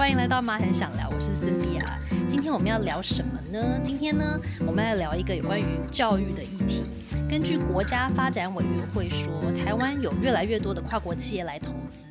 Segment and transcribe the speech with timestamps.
[0.00, 1.98] 欢迎来到妈很想聊，我是 Cindy 啊。
[2.26, 3.78] 今天我们要聊什么呢？
[3.84, 6.84] 今天呢，我们来聊一个有关于教育的议题。
[7.28, 9.30] 根据国家发展委员会说，
[9.62, 12.06] 台湾有越来越多的跨国企业来投资。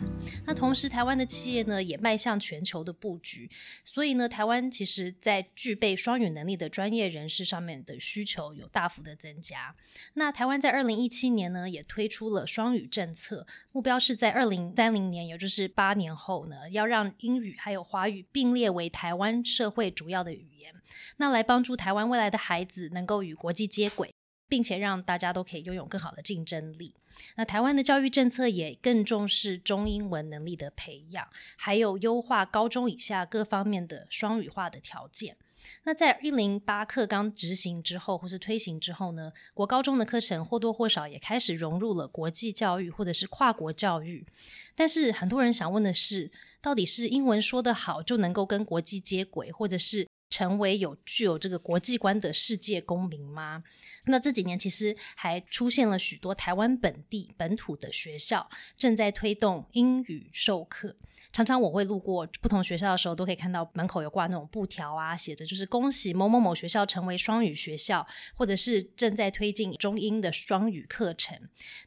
[0.45, 3.49] 那同时，台湾的企业呢也迈向全球的布局，
[3.83, 9.75] 所以呢，台湾其实在具备双语能力的专业人士上面的需求有大幅的增加。
[10.13, 20.73] 那台湾在二零一七年呢也推出了双语政策，目标是在二零三零年，也就是八年后呢，要让英语还有华语并列为台湾社会主要的语言，
[21.17, 24.13] 那来帮助台湾未来的孩子能够与国际接轨。
[24.49, 26.93] 并且让大家都可以拥有更好的竞争力。
[27.35, 35.37] 那台湾的教育政策也更重视中英文能力的培养，还有优化高中以下各方面的双语化的条件。
[35.83, 44.25] 那在一零八课纲执行之后，或是推行之后呢，国高中的课程或多或少也开始融入了国际教育或者是跨国教育。
[44.73, 46.31] 但是很多人想问的是，
[46.61, 50.07] 到底是英文说得好就能够跟国际接轨，或者是？
[50.29, 53.63] 成为有具有这个国际观的世界公民吗？
[54.05, 60.95] 那这几年其实还出现了许多台湾本地本土的学校正在推动英语授课。
[61.31, 71.39] 常常我会路过不同学校的时候，都可以看到门口有挂那种布条啊，写着就是恭喜某某某学校成为双语学校，或者是正在推进中英的双语课程。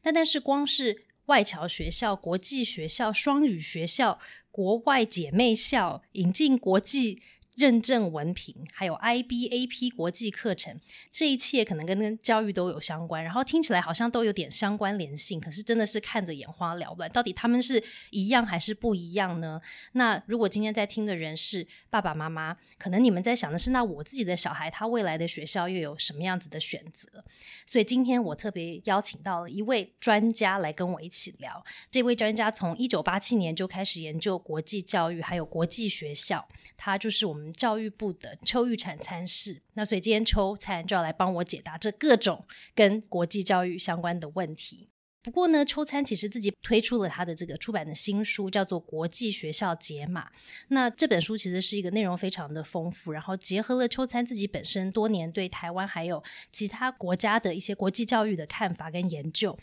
[0.03, 4.19] 那但是光是外侨学校、国际学校、双语学校、
[4.51, 7.23] 国外姐妹校引进国际。
[7.56, 19.61] 认证文凭，还有 IBAP 国际课程，这一切可能跟教育都有相关，然后听起来好像都有点相关联性，可是真的是看着眼花缭乱，到底他们是一样还是不一样呢？
[19.92, 27.23] 那如果今天在听的人是爸爸妈妈，可能你们在想的是，那我自己的小孩他未来的学校又有什么样子的选择？
[27.67, 31.62] 所以今天我特别邀请到了一位专家来跟我一起聊。
[31.91, 37.42] 这位专家从一九八七年就开始研究国际教育，还有国际学校，他就是我们。
[37.51, 42.45] 教育部的邱玉产参事，那所以今天邱参就要来帮我解答这各种
[42.75, 44.91] 跟国际教育相关的问题。
[45.22, 50.24] 不过呢，秋餐其实自己推出了他的这个出版的新书，叫做《国际学校解码》。
[50.68, 59.56] 那这本书其实是一个内容非常的丰富，然后结合了秋餐自己本身多年对台湾还有其他国家的一些国际教育的看法跟研究。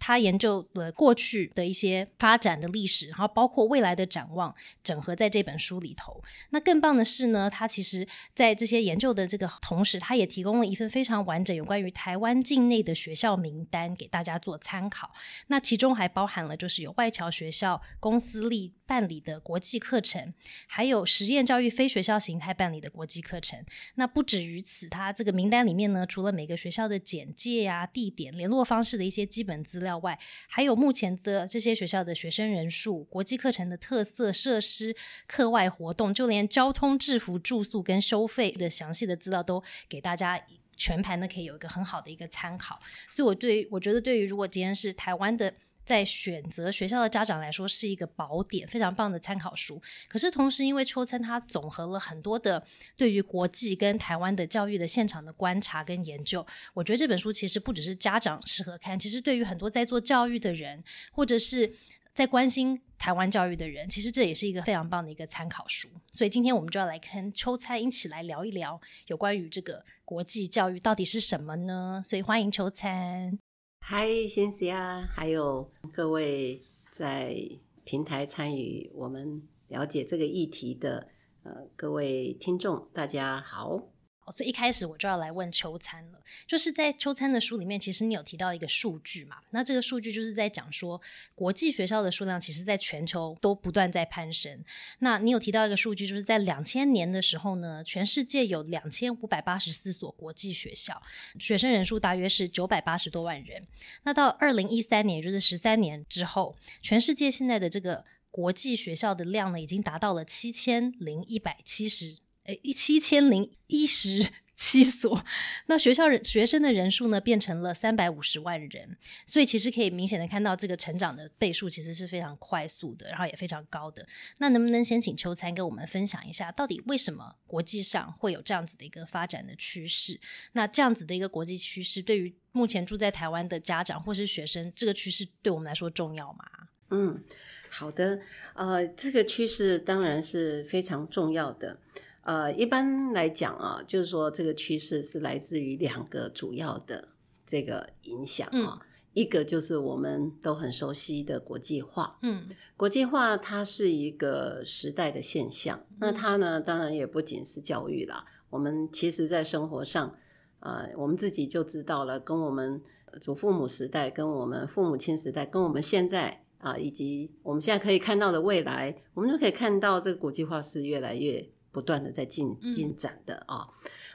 [0.00, 4.52] 他研究了过去的一些发展的历史，然后包括未来的展望，
[4.82, 6.20] 整合在这本书里头。
[6.50, 8.04] 那更棒的是呢，他其实
[8.34, 15.03] 在这些研究的这个同时，他也提供了一份非常完整有关于台湾境内的学校名单给大家做参考。
[15.48, 20.32] 那其中还包含了，就是有外侨学校、公司立办理的国际课程，
[20.66, 23.64] 还有实验教育非学校形态办理的国际课程。
[23.94, 34.94] 那不止于此，它这个名单里面呢，除了每个学校的简介呀、地点、联络方式的一些基本资料外，还有目前的这些学校的学生人数、国际课程的特色、设施、
[35.26, 40.40] 课外活动，就连交通、制服、住宿跟收费的详细的资料都给大家。
[40.76, 42.80] 全盘呢可以有一个很好的一个参考，
[43.10, 45.52] 所以我对我觉得对于如果今天是台湾的
[45.84, 49.80] 在选择学校的家长来说是一个宝典，非常棒的参考书。
[50.08, 52.64] 可是同时因为秋餐它总和了很多的
[52.96, 61.72] 对于国际跟台湾的教育的现场的观察跟研究，我觉得这本书其实不只是家长适合看，其实对于很多在做教育的人或者是。
[62.14, 65.88] 在关心台湾教育的人，其实这也是一个非常棒的一个参考书。
[66.12, 72.00] 所以今天我们就要来跟秋餐一起来聊一聊有关于这个国际教育到底是什么呢？
[72.04, 73.36] 所以欢迎秋餐。
[73.80, 77.36] 嗨，先生啊，还有各位在
[77.82, 81.08] 平台参与我们了解这个议题的
[81.42, 83.88] 呃各位听众，大家好。
[84.30, 89.36] 所以一开始我就要来问秋餐了，就是在秋餐的书里面，其实你有提到一个数据嘛？
[89.50, 91.00] 那这个数据就是在讲说，
[91.34, 94.64] 国际学校的数量其实在全球都不断在攀升。
[95.00, 101.02] 那你有提到一个数据，就是在两千年的时候呢，全世界有两千五百八十四所国际学校，
[101.38, 103.62] 学生人数大约是九百八十多万人。
[104.04, 112.16] 那到二零一三年，也就是十三年之后，全世界现在的这个国际学校的量呢，已经达到了七千零一百七十。
[112.44, 114.26] 诶，一七千零一十
[114.56, 115.24] 七所，
[115.66, 118.96] 那学校人学生的人数呢，变成了三百五十万人，
[119.26, 124.06] 所以其实可以明显的看到这个成长的倍数其实是非常快速的，然后也非常高的。
[124.38, 130.20] 那能不能先请秋餐跟我们分享一下，到底为什么国际上会有这样子的一个发展的趋势？
[130.52, 136.44] 那这样子的一个国际趋势，对于目前住在台湾的家长或是学生，这个趋势对我们来说重要吗？
[136.90, 137.24] 嗯，
[137.70, 138.20] 好的，
[138.54, 141.80] 呃，这个趋势当然是非常重要的。
[142.24, 147.08] 呃，一般来讲啊，就是说这个趋势是来自于两个主要的
[147.46, 148.80] 这个影响啊。
[149.12, 152.18] 一个就是我们都很熟悉的国际化。
[152.22, 158.24] 嗯国际化它是一个时代的现象，那它呢，当然也不仅是教育啦。
[158.50, 160.12] 我们其实在生活上，
[160.58, 162.82] 啊，我们自己就知道了，跟我们
[163.20, 173.68] 祖父母时代、跟我们父母亲时代、跟我们现在啊，以及我们现在可以看到的未来，我们就可以看到这个国际化是越来越不断的在进嗯进展的啊。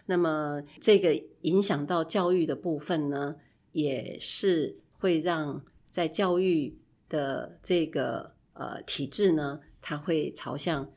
[0.06, 3.36] 那么这个影响到教育的部分呢，
[3.74, 5.62] 也是会让
[5.92, 6.80] 在教育
[7.10, 10.90] 的这个呃体制呢，它会朝向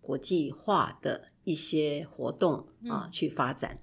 [0.00, 3.78] 国际化的一些活动啊、嗯去发展。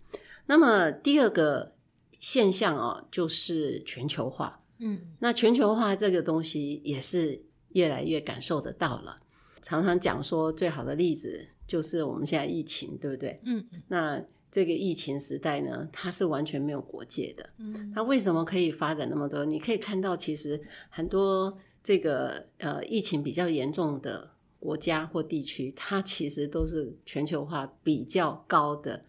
[0.48, 1.76] 那么第二个
[2.20, 4.60] 现象啊，就是全球化。
[4.80, 9.22] 嗯那全球化这个东西也是越来越感受得到了。
[9.62, 13.40] 常常讲说，最好的例子就是我们现在疫情，对不对？
[13.46, 17.50] 嗯那这个疫情时代呢，它是完全没有国界的。
[17.58, 19.44] 嗯它为什么可以发展那么多？
[19.44, 20.62] 你可以看到，其实
[20.92, 24.30] 很多这个呃疫情比较严重的
[24.60, 29.04] 国家或地区，它其实都是全球化比较高的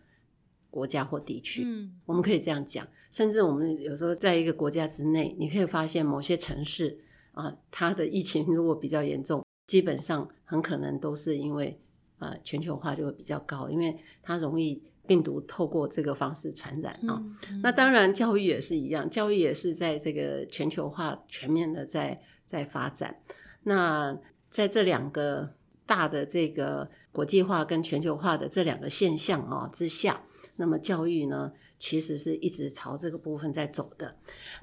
[0.71, 1.65] 国家或地区。
[1.67, 6.99] 嗯我们可以这样讲，甚至我们有时候在一个国家之内，你可以发现某些城市
[7.33, 11.79] 啊、它的疫情如果比较严重，基本上很可能都是因为
[12.25, 17.23] 呃全球化就会比较高，因为它容易病毒透过这个方式传染啊。
[17.51, 23.17] 嗯那当然，教育也是一样，教育也是在这个全球化全面的在在发展。
[23.65, 24.17] 那
[24.49, 25.55] 在这两个
[25.87, 30.23] 大的这个国际化跟全球化的这两个现象啊、之下，
[30.57, 34.17] 那么教育呢，其实是一直朝这个部分在走的。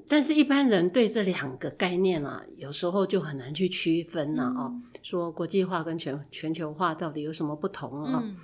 [0.08, 4.74] 但是，一般人对这两个概念啊，有时候就很难去区分了、哦。
[5.02, 8.36] 说国际化跟全全球化到底有什么不同啊、嗯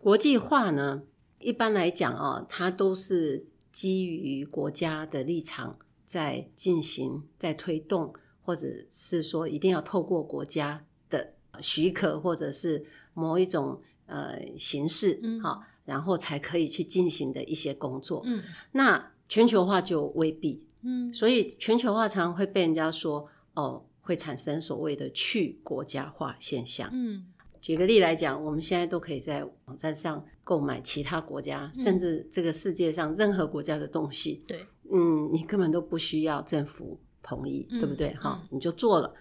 [0.00, 1.02] 国际化呢，
[1.40, 18.22] 一般来讲啊，它都是基于国家的立场在进行、在推动，或者是说一定要透过国家的许可，或者是某一种呃形式，嗯好、然后才可以去进行的一些工作。
[18.26, 18.42] 嗯
[18.72, 26.90] 那全球化就未必，嗯所以全球化常常会被人家说哦，会产生所谓的去国家化现象。
[26.92, 27.24] 嗯
[27.60, 34.44] 举个例来讲，我们现在都可以在网站上购买其他国家，嗯甚至这个世界上任何国家的东西。
[34.46, 38.14] 对，嗯，你根本都不需要政府同意，嗯对不对？
[38.14, 39.12] 哈、嗯你就做了。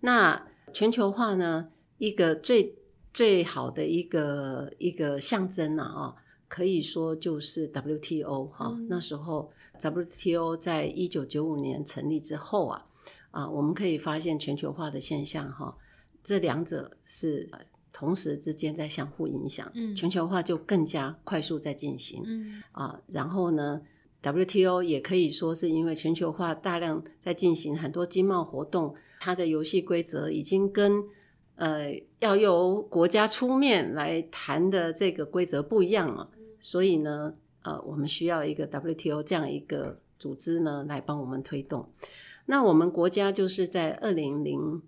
[0.00, 1.68] 那全球化呢，
[1.98, 2.74] 一个最
[3.14, 6.14] 最好的一个一个象征啊，哦，
[6.48, 9.48] 可以说就是 WTO 哈、嗯那时候
[9.80, 12.86] WTO 在一九九五年成立之后啊，
[13.30, 15.76] 啊，我们可以发现全球化的现象哈、
[16.22, 17.60] 这两者是呃
[17.92, 22.22] 同时之间在相互影响，嗯全球化就更加快速在进行。
[22.26, 23.80] 嗯啊，然后呢
[24.22, 31.04] ，WTO 也可以说是因为全球化大量在进行很多经贸活动，它的游戏规则已经跟
[31.56, 36.28] 呃要由国家出面来谈的这个规则不一样了，
[36.60, 41.88] 所以呢，呃，我们需要一个 WTO 这样一个组织呢来帮我们推动。
[42.46, 44.82] 那我们国家就是在二零零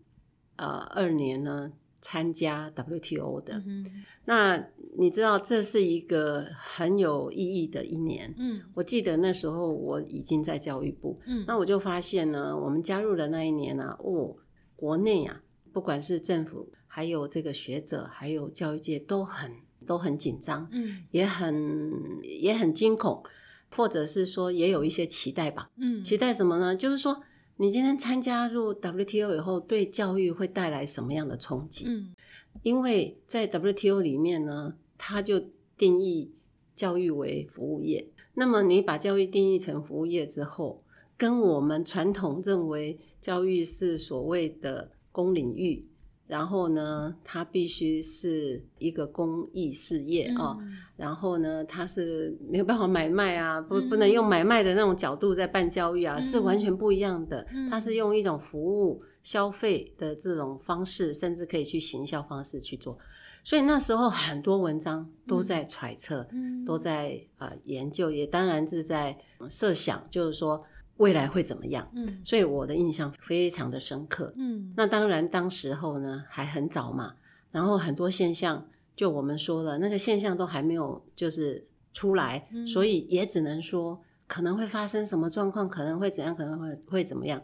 [0.56, 4.62] 呃二年呢参加 WTO 的，嗯那
[4.98, 8.34] 你知道这是一个很有意义的一年。
[8.38, 14.36] 嗯我记得那时候我已经在教育部，嗯那我就发现呢，我们加入的那一年呢、哦，
[14.76, 15.40] 国内啊，
[15.76, 19.52] 不管是政府，还有这个学者，还有教育界，都很
[19.84, 23.22] 都很紧张，嗯也很也很惊恐，
[23.68, 25.70] 或者是说也有一些期待吧。
[25.76, 26.74] 嗯期待什么呢？
[26.74, 27.22] 就是说，
[27.58, 31.84] 你今天参加入 WTO 以后，对教育会带来什么样的冲击？
[31.86, 32.14] 嗯
[32.62, 35.38] 因为在 WTO 里面呢，它就
[35.76, 36.32] 定义
[36.74, 38.08] 教育为服务业。
[38.32, 40.82] 那么你把教育定义成服务业之后，
[41.18, 45.82] 跟我们传统认为教育是所谓的公领域，
[46.26, 57.46] 然后呢，它必须是一个公益事业啊、嗯然后呢，它是没有办法买卖啊，不嗯不能用买卖的那种角度在办教育啊，嗯是完全不一样的。
[57.54, 62.98] 嗯它是用一种服务消费的这种方式，甚至可以去行销方式去做。
[63.44, 69.16] 所以那时候很多文章都在揣测，嗯都在呃研究，也当然是在
[69.48, 70.64] 设想，就是说
[70.98, 71.88] 未来会怎么样。
[71.94, 74.32] 嗯所以我的印象非常的深刻。
[74.36, 77.14] 嗯那当然，当时候呢还很早嘛，
[77.50, 87.42] 然后很多现象，就我们说了，那个现象都还没有就是出来，嗯所以也只能说可能会发生什么状况，可能会怎样，可能会会怎么样。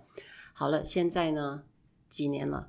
[0.52, 1.62] 好了，现在呢
[2.08, 2.68] 几年了，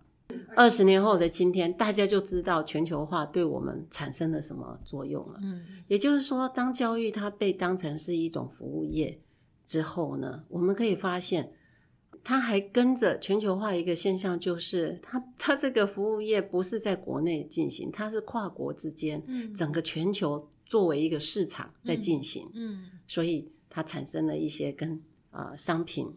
[0.56, 5.40] 二十年后的今天，大家就知道全球化对我们产生了什么作用了。
[5.42, 9.20] 嗯也就是说，当教育它被当成是一种服务业
[9.66, 11.52] 之后呢，我们可以发现，
[12.24, 19.54] 它还跟着全球化一个现象，就是它它这个服务业不是在国内进行，它是跨国之间，嗯。
[19.54, 22.86] 整个全球作为一个市场在进行，嗯。
[23.08, 25.02] 所以它产生了一些跟
[25.32, 26.14] 呃商品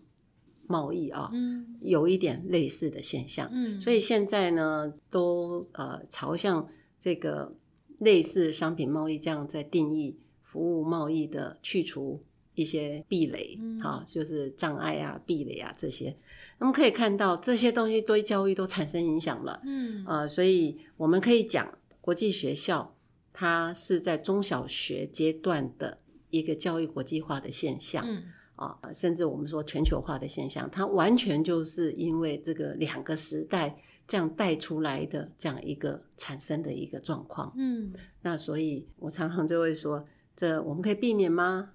[0.67, 1.77] 贸易啊、嗯。
[1.81, 3.49] 有一点类似的现象。
[3.53, 7.55] 嗯，所以现在呢，都呃朝向这个
[7.99, 12.23] 类似商品贸易这样在定义服务贸易的去除
[12.57, 16.17] 一些壁垒，嗯啊，就是障碍啊、壁垒啊这些。
[16.59, 22.97] 那么可以看到这些东西对教育都产生影响了，嗯呃，所以我们可以讲国际学校
[23.33, 25.99] 它是在中小学阶段的
[26.31, 28.05] 一个教育国际化的现象。
[28.05, 28.25] 嗯
[28.57, 33.77] 啊，甚至我们说全球化的现象，它完全就是因为这个两个时代
[34.09, 37.53] 这样带出来的这样一个产生的一个状况。
[37.59, 40.03] 嗯那所以我常常就会说，
[40.35, 41.73] 这我们可以避免吗？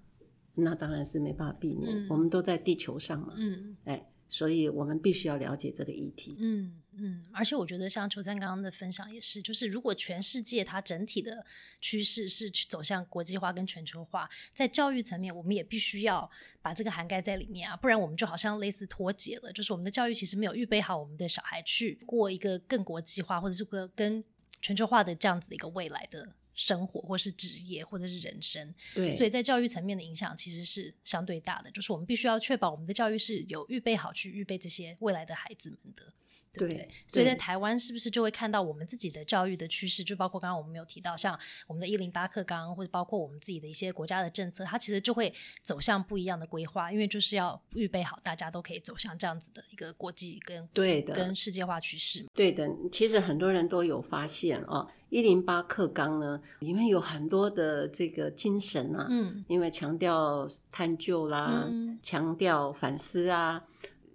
[0.56, 6.36] 那当然是没办法避免，嗯我们都在地球上嘛，嗯哎，所以我们必须要了解这个议题。
[6.40, 11.46] 嗯嗯，而且我觉得像秋山刚刚的分享也是，就是如果全世界它整体的
[11.80, 16.30] 趋势是去走向国际化跟全球化，在教育层面，我们也必须要
[16.62, 24.22] 把这个涵盖在里面啊，不然我们就好像类似脱节了，就是我们的教育其实没有预备好我们的小孩去过一个更国际化或者是个跟
[24.62, 26.36] 全球化的这样子的一个未来的。
[26.62, 31.72] 生活，或是职业，或者是人生，对，所以在教育层面的影响其实是相对大的。
[31.72, 36.14] 就是我们必须要确保我们的教育是有预备好去预备这些未来的孩子们的。
[36.54, 40.04] 对不对对所以在台湾是不是就会看到我们自己的教育的趋势？
[40.04, 52.30] 就包括刚刚我们有提到，像我们的一零八课纲，或者包括我们自己的一些国家的政策，它其实就会走向不一样的规划，因为就是要预备好大家都可以走向这样子的一个国际跟对的跟世界化趋势嘛。
[52.34, 63.64] 对的，其实很多人都有发现哦，一零八课纲呢里面有很多的这个精神啊，嗯因为强调探究啦，嗯强调反思啊，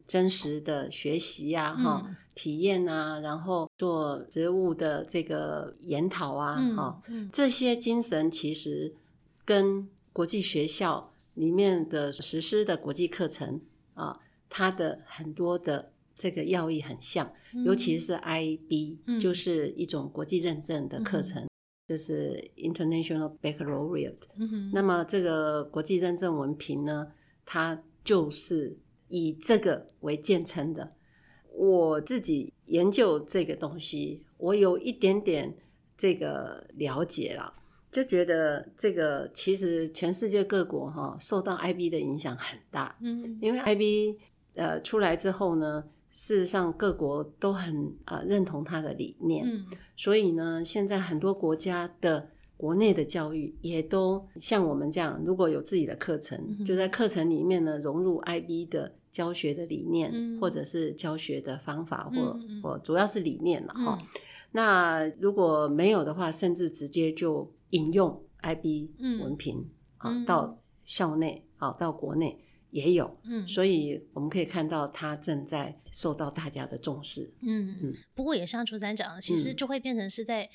[0.07, 8.95] 真实的学习啊，哈、嗯体验啊，然后做植物的这个研讨啊，哈、嗯这些精神其实
[9.45, 13.59] 跟国际学校里面的实施的国际课程
[13.95, 21.49] 啊，它的很多的这个要义很像，嗯尤其是 IB，、嗯就是一种国际认证的课程，
[21.89, 24.29] 就是 International Baccalaureate。
[24.75, 27.07] 那么这个国际认证文凭呢，
[27.47, 28.77] 它就是
[29.09, 30.93] 以这个为建称的。
[31.57, 35.55] 我自己研究这个东西，我有一点点
[35.97, 37.51] 这个了解了，
[37.91, 43.39] 就觉得这个其实全世界各国哈、受到 IB 的影响很大，嗯。
[43.41, 44.19] 因为 IB
[44.55, 45.83] 呃出来之后呢，
[46.13, 49.65] 事实上各国都很呃认同它的理念，嗯。
[49.97, 64.07] 所以呢，现在很多国家的国内的教育也都像我们这样，如果有自己的课程，就在课程里面呢融入 IB 的教学的理念，嗯或者是教学的方法，或或主要是理念了哈、嗯。
[64.53, 69.19] 那如果没有的话，甚至直接就引用 IB 嗯。
[69.21, 70.27] 文凭啊、嗯。
[70.27, 72.39] 到校内啊、到国内
[72.71, 73.19] 也有。
[73.25, 73.49] 嗯。
[73.49, 77.33] 所以我们可以看到，它正在受到大家的重视。
[77.41, 79.57] 嗯嗯，不过也像初三讲的，其实嗯。
[79.57, 80.51] 就会变成是在，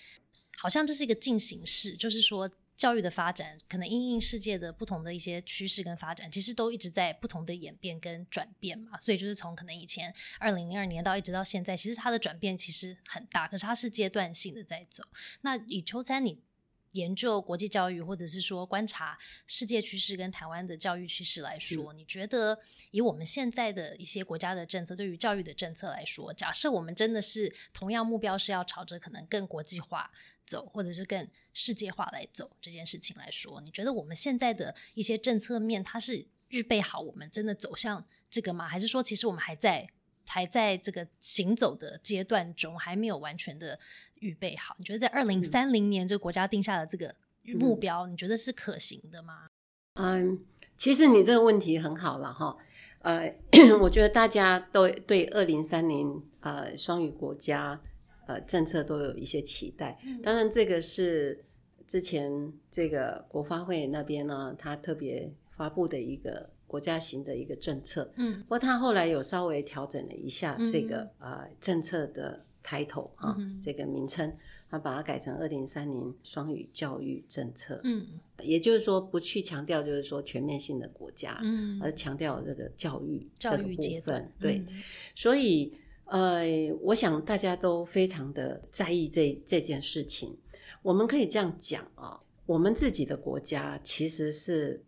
[0.59, 2.47] 好像这是一个进行式，就是说
[2.81, 8.97] 教育的发展，可能因应世界的不同的一些趋势跟发展，其实都一直在不同的演变跟转变嘛。
[8.97, 15.03] 所以就是从可能以前二零零二年到一直到现在，其实它的转变其实很大，可是它是阶段性的在走。
[15.41, 16.39] 那以秋餐你。
[16.93, 22.59] 研究国际教育，或者是说观察世界趋势跟台湾的教育趋势来说，你觉得
[22.91, 30.11] 以我们现在的一些国家的政策，对于教育的政策来说，假设我们真的是同样目标是要朝着可能更国际化
[30.45, 38.67] 走，或者是更世界化来走这件事情来说，你觉得我们现在的一些政策面，它是预备好我们真的走向这个吗？
[38.67, 39.87] 还是说，其实我们还在
[40.27, 43.79] 还在这个行走的阶段中，还没有完全的
[44.15, 44.75] 预备好？
[44.77, 47.13] 你觉得在二零三零年这个国家定下的这个
[47.59, 49.47] 目标，你觉得是可行的吗？
[49.95, 50.39] 嗯，
[50.77, 52.57] 其实你这个问题很好了哈。
[52.99, 53.35] 呃，
[53.81, 57.81] 我觉得大家都对二零三零呃双语国家
[58.27, 59.99] 呃政策都有一些期待。
[60.05, 61.43] 嗯当然，这个是
[61.87, 68.11] 之前这个国发会那边呢，他特别发布的一个国家型的一个政策。
[68.15, 74.31] 嗯不过他后来有稍微调整了一下嗯这个、呃政策的抬头啊，这个名称，
[74.69, 77.81] 他把它改成二零三零双语教育政策。
[77.83, 78.05] 嗯
[78.43, 84.31] 也就是说，不去强调就是说全面性的国家，嗯，而强调这个教育教育这个部分。
[84.39, 84.81] 对，嗯
[85.15, 85.73] 所以
[86.11, 86.43] 呃，
[86.81, 90.37] 我想大家都非常的在意这这件事情。
[90.81, 94.83] 我们可以这样讲啊，我们自己的国家其实是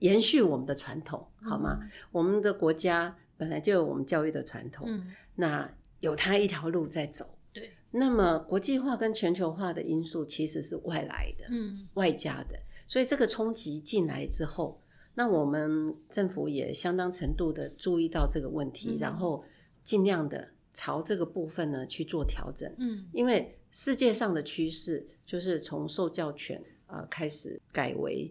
[0.00, 1.78] 延续我们的传统，好吗？？
[2.10, 7.38] 我们的国家本来就有我们教育的传统，嗯，那有它一条路在走。
[7.52, 14.82] 对，那么国际化跟全球化的因素其实是外来的，嗯外加的，所以这个冲击进来之后，
[15.14, 19.44] 那我们政府也相当程度的注意到这个问题，嗯然后
[19.88, 23.06] 尽量的朝这个部分呢去做调整，嗯。
[23.10, 28.30] 因为世界上的趋势就是从受教权啊、呃开始改为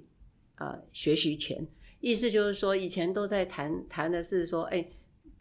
[0.54, 1.68] 啊、呃学习权，
[2.00, 4.88] 意思就是说以前都在谈谈的是说，哎，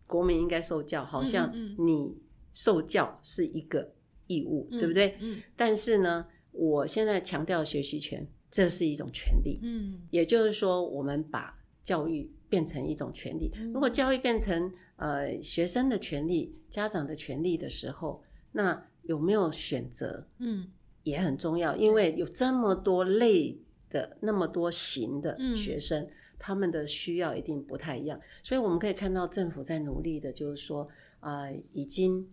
[0.06, 1.76] 国民应该受教，好像嗯。
[1.78, 2.16] 你
[2.54, 3.92] 受教是一个
[4.26, 5.18] 义务，嗯对不对？
[5.20, 5.42] 嗯。
[5.54, 10.00] 但是呢，我现在强调学习权，这是一种权利，嗯。
[10.10, 13.50] 也就是说，我们把教育变成一种权利。
[13.54, 13.70] 嗯。
[13.74, 18.22] 如果教育变成呃学生的权利、家长的权利的时候，
[18.52, 20.68] 那有没有选择嗯。
[21.04, 23.56] 也很重要，因为有这么多类
[23.88, 25.56] 的、那么多型的嗯。
[25.56, 26.08] 学生。
[26.38, 30.86] 他们的需要一定不太一样，所以我们可以看到政府在努力的，就是说，
[31.20, 32.28] 啊、已经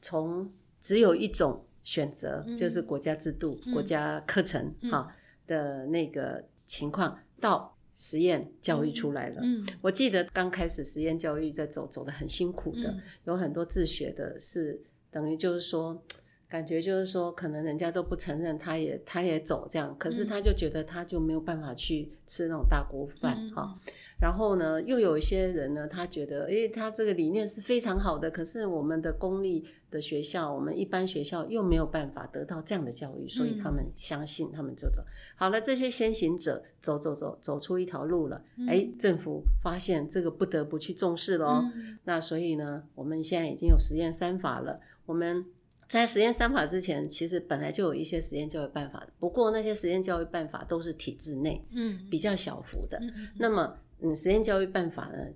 [0.00, 2.56] 从只有一种选择，嗯。
[2.56, 3.72] 就是国家制度、嗯。
[3.74, 4.90] 国家课程嗯。
[4.92, 5.12] 哈、
[5.48, 9.40] 的那个情况，到实验教育出来了。
[9.42, 9.66] 嗯。
[9.82, 13.02] 我记得刚开始实验教育在走，走的很辛苦的，嗯。
[13.24, 16.00] 有很多自学的是等于就是说，
[16.48, 20.26] 感觉就是说，可能人家都不承认，他也他也走这样，可是嗯。
[20.28, 23.80] 他就觉得他就没有办法去吃那种大锅饭嗯哈、
[24.20, 35.02] 然后呢，又有一些人呢，他觉得，诶，他这个理念是非常好的，可是我们的公立的学校，我们一般学校又没有办法得到这样的教育，所以他们相信，他们就走。
[35.36, 41.64] 好了，这些先行者走走走，走出一条路了，嗯诶，政府发现这个不得不去重视了
[42.04, 44.80] 那所以呢，我们现在已经有实验三法了。
[45.06, 45.46] 我们
[45.88, 52.98] 在实验三法之前，其实本来就有一些实验教育办法的，不过那些实验教育办法都是体制内嗯比较小幅的。
[52.98, 55.26] 嗯嗯那么，嗯，实验教育办法呢，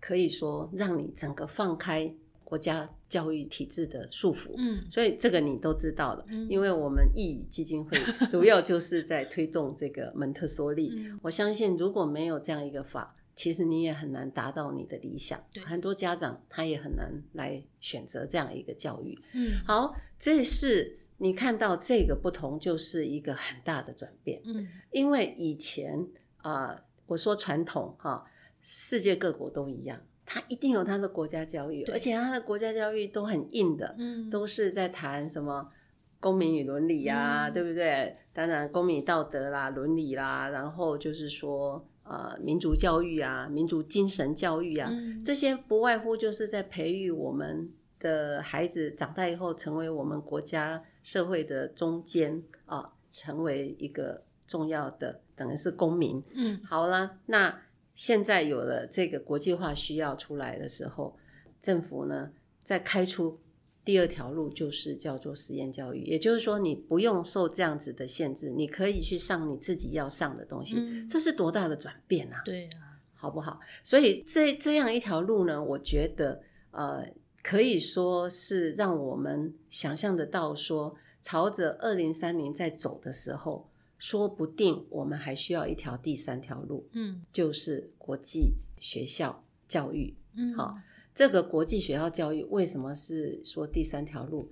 [0.00, 4.54] 可以说让你整个放开国家教育体制的束缚。
[4.56, 7.98] 嗯所以这个你都知道了，嗯因为我们义语基金会
[8.30, 10.92] 主要就是在推动这个蒙特梭利。
[10.96, 15.62] 嗯我相信如果没有这样一个法，其实你也很难达到你的理想对。
[15.62, 19.18] 很多家长他也很难来选择这样一个教育。
[19.34, 24.40] 嗯好，这是你看到这个不同，就是一个很大的转变。
[24.44, 26.06] 嗯因为以前
[26.38, 28.24] 啊、我说传统哈、
[28.60, 35.68] 世界各国都一样，它一定有它的国家教育，而且它的国家教育都很硬的，嗯都是在谈什么
[36.20, 38.16] 公民与伦理呀、嗯对不对？
[38.32, 56.22] 当然，公民道德啦、伦理啦，然后就是说呃民族教育啊、民族精神教育啊，嗯这些不外乎就是在培育我们的孩子长大以后成为我们国家社会的中间啊，成为一个重要的等于是公民。
[56.34, 57.62] 嗯好了，那
[57.94, 61.16] 现在有了这个国际化需要出来的时候，
[61.62, 62.30] 政府呢
[62.62, 63.38] 再开出
[63.84, 72.42] 第二条路，就是叫做实验教育，也就是说你不用受这样子的限制，你可以去上你自己要上的东西，嗯这是多大的转变啊！
[72.44, 73.58] 对啊好不好？
[73.82, 77.04] 所以这这样一条路呢，我觉得呃，
[77.42, 83.67] 可以说是让我们想象得到说，朝着二零三零在走的时候，
[83.98, 90.16] 说不定我们还需要一条第三条路，嗯就是国际学校教育。
[90.34, 90.78] 嗯好
[91.12, 94.50] 这个国际学校教育为什么是说第三条路？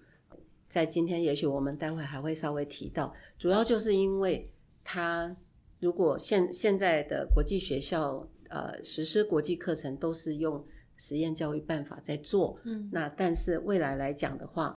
[0.68, 4.50] 在今天，也许我们待会还会稍微提到，主要就是因为
[4.82, 5.36] 它
[5.78, 14.74] 如果现现在的国际学校呃实施国际课程都是用实验教育办法在做，嗯那但是未来来讲的话，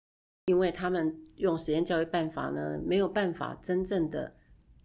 [0.46, 4.34] 因为他们用实验教育办法呢，没有办法真正的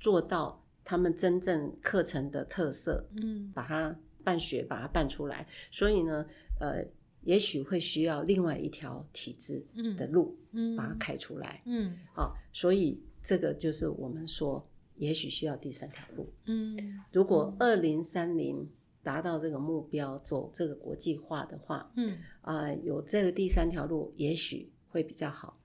[0.04, 5.48] 做到他们真正课程的特色，嗯把它办学，把它办出来。
[5.72, 6.26] 所以呢，
[6.60, 6.86] 呃，
[7.22, 11.62] 也许会需要另外一条体制嗯的路，嗯把它开出来。
[11.66, 16.30] 嗯啊，所以这个就是我们说，也许需要第三条路。
[16.48, 16.78] 嗯
[17.13, 18.70] 如果二零三零
[19.02, 25.58] 达到这个目标，走这个国际化的话，嗯啊、有这个第三条路，也许会比较好。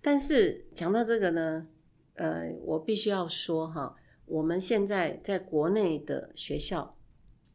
[0.00, 1.66] 但是讲到这个呢，
[2.14, 3.96] 呃，我必须要说哈，
[4.26, 6.94] 我们现在在国内的学校，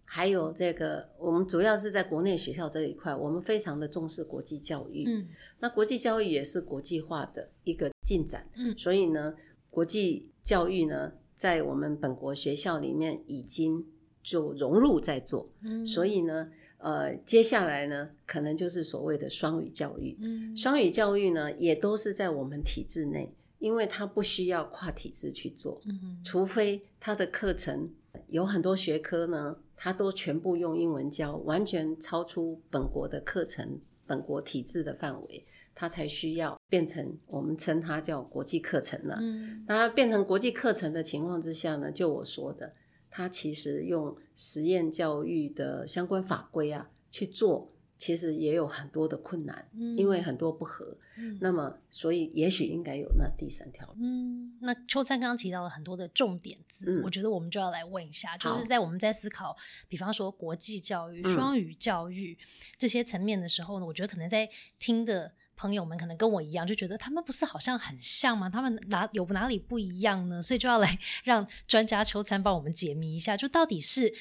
[0.04, 5.04] 还有这个，我们主要是在国内学校这一块，我们非常的重视国际教育。
[5.08, 5.28] 嗯
[5.60, 9.34] 那国际教育也是国际化的一个进展，嗯所以呢，
[9.70, 13.86] 国际教育呢，在我们本国学校里面已经
[14.22, 15.50] 就融入在做。
[15.62, 20.16] 嗯所以呢，呃，接下来呢，可能就是所谓的双语教育。
[20.22, 27.90] 嗯双语教育呢，也都是在我们体制内，因为它不需要跨体制去做，嗯除非他的课程
[28.28, 39.18] 有很多学科呢，他都全部用英文教，完全超出本国的课程、本国体制的范围，他才需要变成我们称它叫国际课程了。
[39.22, 42.74] 嗯那它变成国际课程的情况之下呢，就我说的，
[43.10, 50.98] 他其实用实验教育的相关法规啊去做，其实也有很多的困难，嗯因为很多不合。
[51.20, 53.94] 嗯那么，所以也许应该有那第三条路。
[54.00, 59.58] 嗯，那秋灿刚刚提到了很多的重点字，嗯我觉得我们就要来问一下，就是在我们在思考，
[59.88, 62.38] 比方说国际教育、嗯双语教育
[62.78, 68.48] 这些层面的时候呢，我觉得可能在听的朋友们可能跟我一样，就觉得他们不是好像很像吗？
[68.48, 70.40] 他们哪有哪里不一样呢？
[70.40, 74.14] 所以就要来 让专家秋灿帮我们解谜一下，就到底是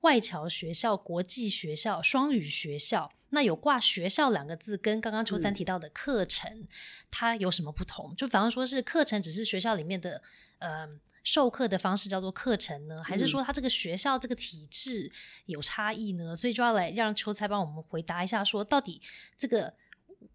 [0.00, 3.12] 外侨学校、国际学校、双语学校。
[3.32, 6.66] 那有挂“学校”两个字，跟刚刚秋灿嗯提到的课程，
[7.08, 8.12] 它有什么不同？
[8.16, 10.20] 就反而说是课程只是学校里面的
[10.58, 10.88] 呃
[11.22, 15.12] 授课的方式叫做课程呢，还是说它这个学校这个体制
[15.46, 16.34] 有差异呢？
[16.34, 19.00] 所以就要来让秋才帮我们回答一下说到底
[19.38, 19.72] 这个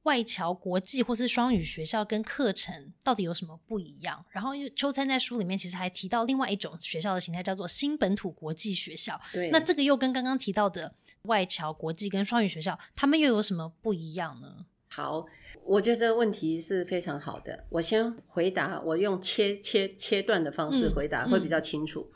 [0.04, 4.24] 外侨国际或是双语学校跟课程到底有什么不一样？
[4.30, 9.20] 然后因为秋餐在书里面其实还提到另外一种学校的形态，叫做新本土国际学校。
[9.34, 10.94] 对，那这个又跟刚刚提到的
[11.24, 14.66] 外侨国际跟双语学校，他们又有什么不一样呢？
[14.88, 15.26] 好，
[15.64, 17.66] 我觉得这个问题是非常好的。
[17.70, 22.10] 我先回答，我用切切切断的方式嗯回答、嗯会比较清楚。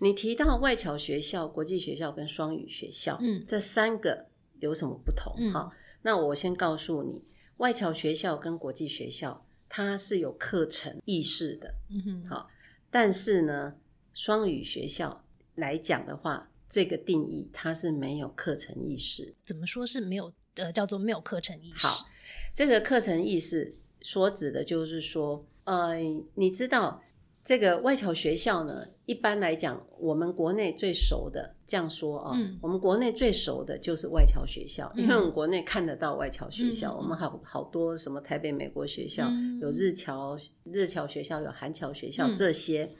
[0.00, 4.26] 你提到外侨学校、国际学校跟双语学校，嗯这三个
[4.60, 5.34] 有什么不同？
[5.38, 7.22] 嗯好，那我先告诉你，
[7.58, 12.48] 外侨学校跟国际学校它是有课程意识的，嗯哼，好
[12.90, 13.74] 但是呢，
[14.14, 15.24] 双语学校
[15.56, 19.34] 来讲的话，这个定义它是没有课程意识。
[19.44, 21.86] 怎么说是没有呃叫做没有课程意识？
[21.86, 22.06] 好，
[22.54, 25.96] 这个课程意识所指的就是说，呃，
[26.34, 27.02] 你知道
[27.44, 42.92] 这个外侨学校呢，一般来讲，我们国内最熟的，这样说啊、嗯我们国内最熟的就是外侨学校，因为嗯我们国内看得到外侨学校，嗯我们好好多什么台北美国学校，嗯有日侨日侨学校，有韩侨学校、嗯这些。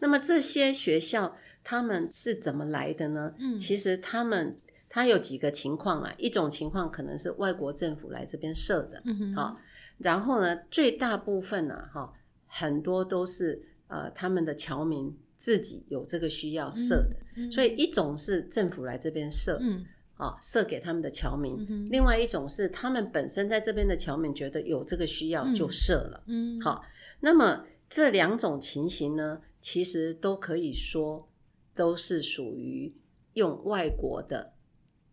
[0.00, 3.32] 那么这些学校他们是怎么来的呢？
[3.38, 9.56] 嗯其实他们它有几个情况啊，一种情况可能是外国政府来这边设的，嗯哼，好、
[9.98, 12.12] 然后呢，最大部分啊，哈、
[12.48, 17.50] 很多都是呃他们的侨民自己有这个需要设的，嗯。
[17.50, 19.84] 所以一种是政府来这边设，嗯。
[20.14, 25.52] 啊、设给他们的侨民；嗯另外一种是他们本身在这边的侨民觉得有这个需要嗯。
[25.52, 26.22] 就设了。
[26.26, 26.60] 嗯。
[26.60, 26.84] 好，
[27.18, 31.28] 那么这两种情形呢，其实都可以说
[31.74, 32.94] 都是属于
[33.32, 34.52] 用外国的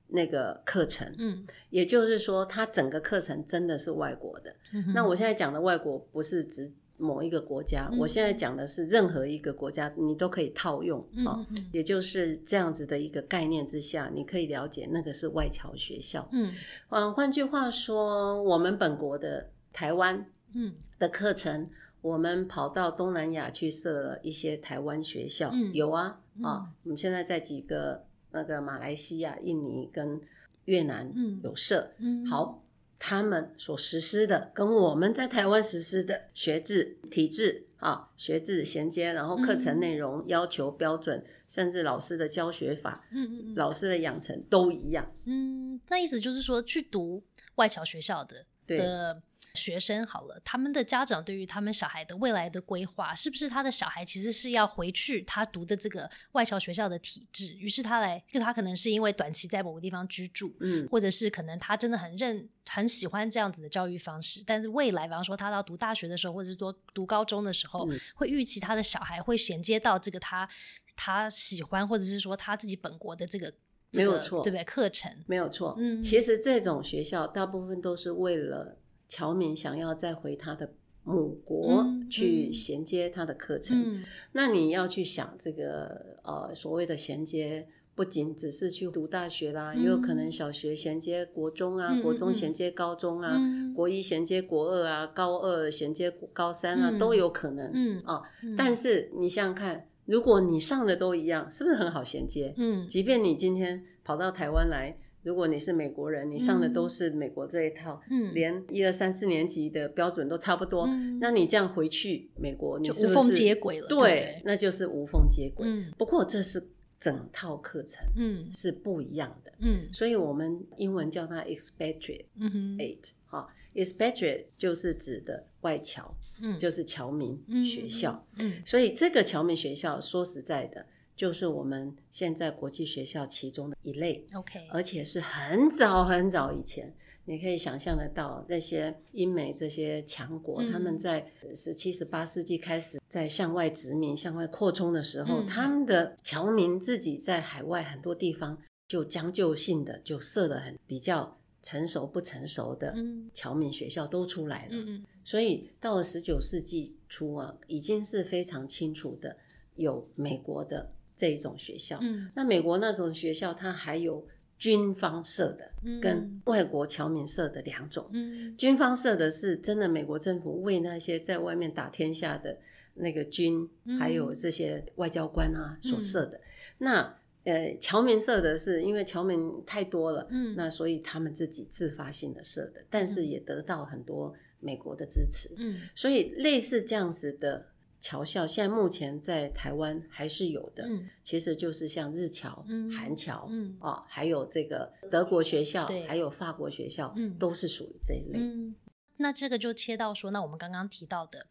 [0.09, 1.43] 那个课程，嗯。
[1.71, 4.55] 也就是说，它整个课程真的是外国的。
[4.73, 16.27] 嗯那我现在讲的外国不是指某一个国家，嗯我现在讲的是任何一个国家，你都可以套用啊、也就是这样子的一个概念之下，你可以了解那个是外侨学校。
[16.31, 16.53] 嗯。
[16.89, 20.73] 嗯，换句话说，我们本国的台湾嗯。
[20.99, 21.67] 的课程，
[22.01, 30.19] 我们跑到东南亚去设了一些台湾学校，嗯有啊嗯啊，我们现在在几个那个马来西亚、印尼跟
[30.65, 31.39] 越南嗯。
[31.43, 31.91] 有设。
[31.99, 32.61] 嗯，好，
[32.99, 45.09] 他们所实施的跟我们在台湾实施的学制体制啊，学制衔接，然后课程内容要求标准，甚至老师的教学法、嗯嗯嗯老师的养成都一样。
[45.23, 47.23] 嗯，那意思就是说，去读
[47.55, 49.21] 外侨学校的对的
[49.53, 57.53] 学生好了，他们的家长对于他们小孩的未来的规划，是不是他的小孩其实是要回去他读的这个外侨学校的体制？
[57.53, 70.47] 于是他来，就他可能是因为短期在某个地方居住，嗯，或者是可能他真的很认很喜欢这样子的教育方式，但是未来，比方说他到读大学的时候，或者是说读高中的时候，嗯会预期他的小孩会衔接到这个他
[70.95, 73.53] 他喜欢，或者是说他自己本国的这个。
[73.91, 74.63] 这个没有错对不对？
[74.63, 75.73] 课程，没有错。
[75.79, 78.77] 嗯其实这种学校大部分都是为了
[79.09, 80.71] 侨民想要再回他的
[81.03, 82.53] 母国嗯去嗯。
[82.53, 83.97] 衔接他的课程。
[83.97, 84.03] 嗯。
[84.31, 93.73] 那你要去想这个呃所谓的衔接，不仅只是去读大学啦，嗯也有可能小学衔接国中啊，国中嗯衔接高中啊，嗯。
[93.73, 96.99] 国一衔接国二啊，高二衔接高三啊，嗯。
[96.99, 97.71] 都有可能。
[97.73, 98.55] 嗯啊，嗯。
[98.55, 102.53] 但是你想想看，如果你上的都一样，是不是很好衔接？
[102.57, 102.87] 嗯。
[102.87, 106.73] 即便你今天跑到台湾来，如果你是美国人，你上的嗯。
[106.73, 108.33] 都是美国这一套，嗯。
[108.33, 111.19] 连一二三四年级的标准都差不多，嗯。
[111.19, 115.67] 那你这样回去美国，你就是无缝接轨了对那就是无缝接轨。
[115.67, 115.91] 嗯。
[115.97, 118.49] 不过这是整套课程嗯。
[118.53, 119.89] 是不一样的，嗯。
[119.91, 122.77] 所以我们英文叫它 expatriate 嗯哼。
[123.25, 126.57] 哈、expatriate 就是指的外侨，嗯。
[126.57, 128.25] 就是侨民嗯学校。
[128.39, 128.61] 嗯。
[128.65, 130.85] 所以这个侨民学校说实在的，
[131.19, 136.95] 就是我们现在国际学校其中的一类，OK，而且是很早很早以前。
[137.25, 145.45] 你可以想象得到，那些英美这些强国，嗯他们在十七、十八世纪开始在向外殖民、向外扩充的时候，嗯。
[145.45, 153.29] 他们的侨民自己在海外很多地方就将就性的就设的很比较成熟不成熟的嗯。
[153.33, 154.71] 侨民学校都出来了。
[154.71, 155.05] 嗯嗯。
[155.25, 159.35] 所以到了十九世纪初啊，已经是非常清楚的
[159.75, 161.99] 有美国的这一种学校。
[162.01, 164.25] 嗯那美国那种学校，它还有
[164.57, 168.09] 军方设的嗯跟外国侨民设的两种。
[168.13, 172.57] 嗯军方设的是真的美国政府为那些在外面打天下的
[172.93, 176.39] 那个军，嗯还有这些外交官啊所设的。
[176.77, 185.49] 那呃，侨民设的是因为侨民太多了，嗯那所以他们自己自发性的设的，但是嗯也得到很多美国的支持。
[185.57, 187.65] 嗯所以类似这样子的
[188.01, 190.87] 侨校，现在目前在台湾还是有的。
[190.87, 198.39] 嗯其实就是像日侨、嗯韩侨嗯啊，还有这个德国学校，还有法国学校，嗯都是属于这一类。
[198.39, 198.75] 嗯，
[199.17, 201.47] 那这个就切到说，那我们刚刚提到的。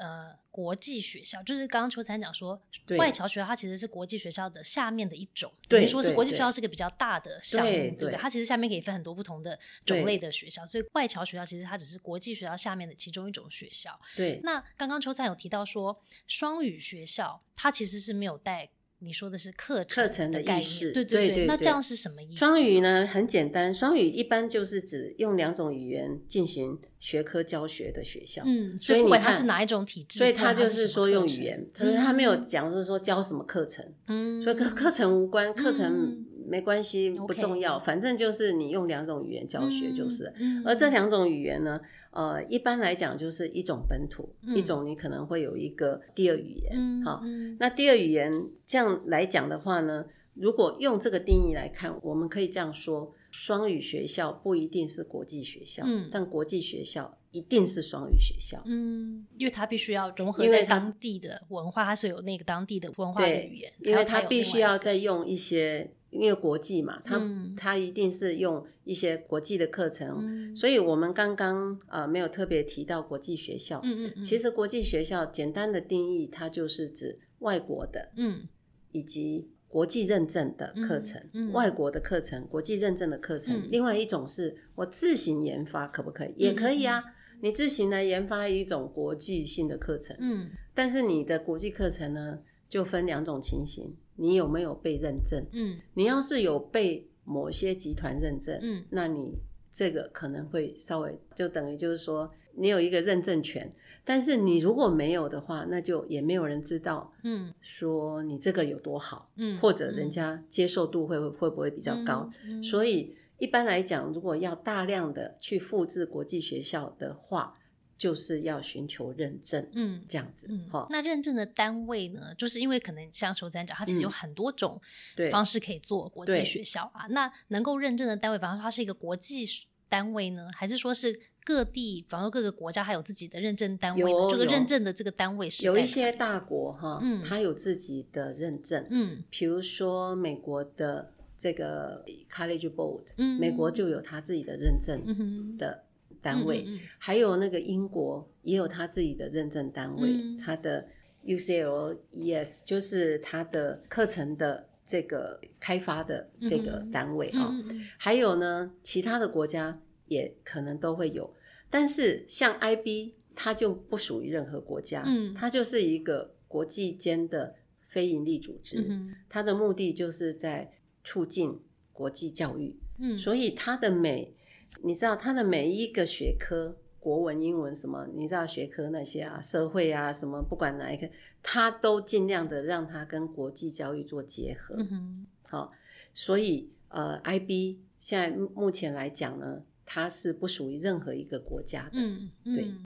[0.00, 2.58] 呃，国际学校就是刚刚邱灿讲说，
[2.96, 8.12] 外侨学校它其实是国际学校的下面的一种，对等于说是国际学校是个比较大的项目，对对不对？
[8.12, 14.00] 对它其实下面可以分很多不同的种类的学校，所以外侨学校其实它只是国际学校下面的其中一种学校。
[14.16, 18.70] 对，那刚刚邱灿有提到说，双语学校它其实是没有带
[19.02, 22.36] 你说的是课程课程的意识对对对那这样是什么意思？
[22.36, 28.42] 双语呢很简单，双语一般就是指用两种语言进行学科教学的学校。
[28.44, 40.32] 嗯，所以你管它看是哪一种体制，所以他就是说用语言，可是他没有嗯讲，就是说教什么课程，嗯，所以跟课程无关，课程嗯没关系，不重要，反正就是你用两种语言教学就是了。
[40.40, 46.72] 嗯，而这两种语言呢，呃，一般来讲就是一种本土，嗯一种你可能会有一个第二语言。
[46.74, 58.60] 嗯好，嗯那第二语言这样来讲的话呢，如果用这个定义来看，我们可以这样说：双语学校不一定是国际学校，嗯但国际学校一定是双语学校。
[58.66, 73.80] 嗯，因为它必须要融合在当地的文化，它是有那个当地的文化的语言，因为它它必须要再用一些，因为国际嘛，它、嗯它一定是用一些国际的课程，嗯所以我们刚刚呃没有特别提到国际学校。
[73.84, 78.48] 嗯嗯嗯，其实国际学校简单的定义，它就是指外国的嗯
[78.92, 83.56] 以及国际认证的课程，外国的课程、国际认证的课程。
[83.56, 86.34] 嗯另外一种是我自行研发，可不可以？
[86.36, 87.00] 也可以啊，
[87.40, 90.16] 你自行来研发一种国际性的课程。
[90.18, 92.38] 嗯但是你的国际课程呢，
[92.70, 95.44] 就分两种情形：你有没有被认证？
[95.52, 99.34] 嗯你要是有被某些集团认证，嗯那你
[99.72, 103.70] 这个可能会稍微就等于就是说你有一个认证权。
[104.02, 112.28] 但是你如果没有的话，那就也没有人知道嗯说你这个有多好，嗯，或者人家接受度会会不会比较高。
[112.44, 117.56] 嗯，所以一般来讲，如果要大量的去复制国际学校的话，
[118.00, 120.02] 就是要寻求认证，嗯。
[120.08, 122.34] 这样子嗯，哈、那认证的单位呢？
[122.38, 124.80] 就是因为可能像球展讲，它其实有嗯很多种
[125.14, 127.06] 对方式可以做国际学校啊。
[127.10, 129.44] 那能够认证的单位，比方说它是一个国际
[129.90, 134.28] 单位呢，还是说是各地，比方说各个国家还有自己的认证单位呢？
[134.30, 145.84] 这个认证的这个单位是有一些大国哈，嗯它有自己的认证，嗯比如说美国的这个 College Board，、嗯美国就有它自己的认证的
[146.22, 146.80] 单位，嗯嗯。
[146.98, 150.38] 还有那个英国也有他自己的认证单位，嗯。
[150.38, 150.86] 它的
[151.24, 157.54] UCLES 就是他的课程的这个开发的这个单位啊、
[157.98, 161.34] 还有呢，其他的国家也可能都会有，
[161.68, 165.34] 但是像 IB 它就不属于任何国家，嗯。
[165.34, 167.54] 它就是一个国际间的
[167.86, 170.72] 非营利组织，嗯它的目的就是在
[171.04, 171.60] 促进
[171.92, 174.34] 国际教育，嗯，所以它的每，
[174.82, 181.08] 你知道他的每一个学科，国文、英文什么，你知道学科那些啊，社会啊什么，不管哪一个，
[181.42, 184.74] 他都尽量的让它跟国际教育做结合。
[184.78, 185.72] 嗯哼好、
[186.14, 191.90] 所以呃，IB 现在目目前来讲呢，它是不属于任何一个国家的。
[191.94, 192.84] 嗯对嗯。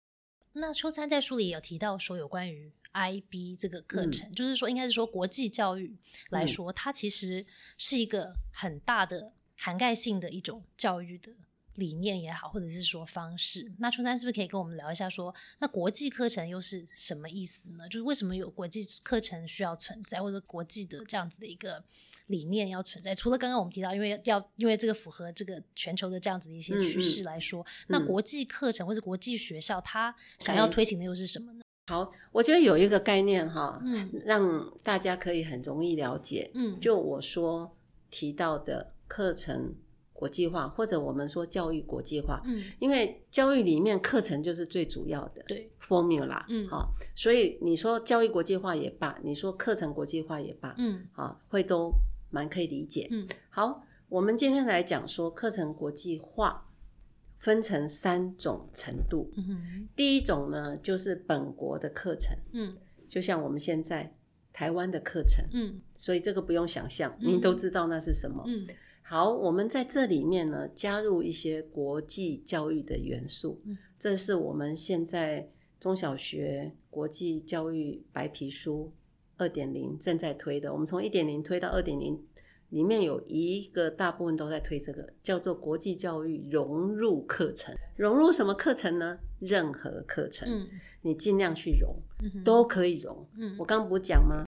[0.55, 5.97] 那秋餐在书里有提到说，有关于 IB 这个课嗯程，就是说，应该是说国际教育
[6.31, 7.45] 来嗯说，它其实
[7.77, 11.33] 是一个很大的涵盖性的一种教育的
[11.77, 13.71] 理念也好，或者是说方式。
[13.79, 17.89] 那初三是不是可以跟我们聊一下说，那国际课程又是什么意思呢？
[17.89, 21.83] 就是为什么有国际课程需要存在，或者国际的这样子的一个
[22.27, 23.15] 理念要存在？
[23.15, 31.63] 除了刚刚我们提到，因为要因为这个符合这个全球的这样子的一些嗯趋势嗯来说，那嗯国际课程或者国际学校，它想要哎推行的又是什么呢？
[31.87, 36.51] 好，我觉得有一个概念哈，嗯让大家可以很容易了解。
[36.55, 37.77] 嗯，就我说
[38.11, 39.75] 提到的课程
[40.25, 42.65] 国际化，或者我们说教育国际化，嗯。
[42.79, 46.67] 因为教育里面课程就是最主要的对，formula，嗯。
[46.67, 51.07] 好，所以你说教育国际化也罢，你说课程国际化也罢，嗯。
[51.13, 51.93] 啊，会都
[52.31, 53.07] 蛮可以理解。
[53.11, 53.29] 嗯。
[53.51, 56.71] 好，我们今天来讲说课程国际化
[57.37, 59.31] 分成三种程度。
[59.37, 59.89] 嗯哼。
[59.95, 62.75] 第一种呢，就是本国的课程，嗯。
[63.07, 64.11] 就像我们现在
[64.55, 65.83] 台湾的课程，嗯。
[65.95, 68.43] 所以这个不用想象，嗯您都知道那是什么。
[68.47, 68.67] 嗯
[69.07, 75.47] 好，我们在这里面呢，加入一些国际教育的元素，嗯这是我们现在
[75.79, 78.91] 中小学国际教育白皮书
[79.37, 80.73] 二点零正在推的。
[80.73, 82.19] 我们从一点零推到二点零，
[82.71, 87.75] 里面有一个大部分都在推这个，叫做国际教育融入课程。
[87.97, 89.19] 融入什么课程呢？
[89.39, 90.67] 任何课程，嗯
[91.03, 93.29] 你尽量去融，嗯都可以融。
[93.37, 94.47] 嗯我刚刚不讲吗？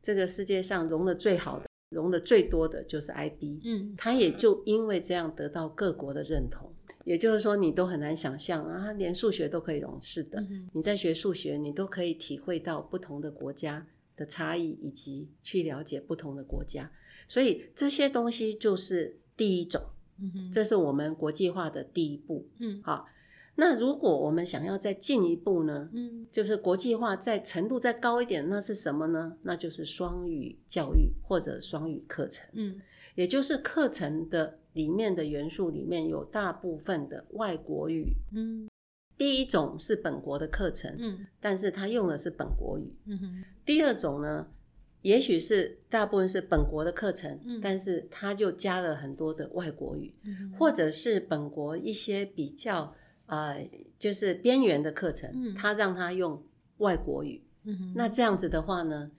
[0.00, 6.70] 这个世界上融的最好的、融的最多的就是 IB，嗯它也就因为这样得到各国的认同。
[7.04, 9.98] 也就是说，你都很难想象啊，连数学都可以融。
[10.00, 16.90] 是的，嗯你在学数学，你都可以体会到不同的国家的差异，以及去了解不同的国家。
[17.26, 19.82] 所以这些东西就是第一种，
[20.20, 22.46] 嗯哼这是我们国际化的第一步。
[22.58, 23.06] 嗯好，
[23.60, 25.90] 那如果我们想要再进一步呢？
[25.92, 29.36] 嗯就是国际化再程度再高一点，那是什么呢？
[29.42, 32.80] 那就是双语教育或者双语课程，嗯
[33.16, 38.12] 也就是课程的里面的元素里面有大部分的外国语。
[38.32, 38.68] 嗯
[39.16, 42.94] 第一种是本国的课程，嗯但是它用的是本国语。
[43.06, 44.46] 嗯哼第二种呢，
[45.02, 52.94] 也许是大部分是本国的课程，嗯但是它就加了很多的外国语，嗯或者是本国一些比较
[53.28, 53.66] 呃
[53.98, 56.44] 就是边缘的课程，嗯它让他用
[56.78, 57.42] 外国语。
[57.64, 59.10] 嗯那这样子的话呢，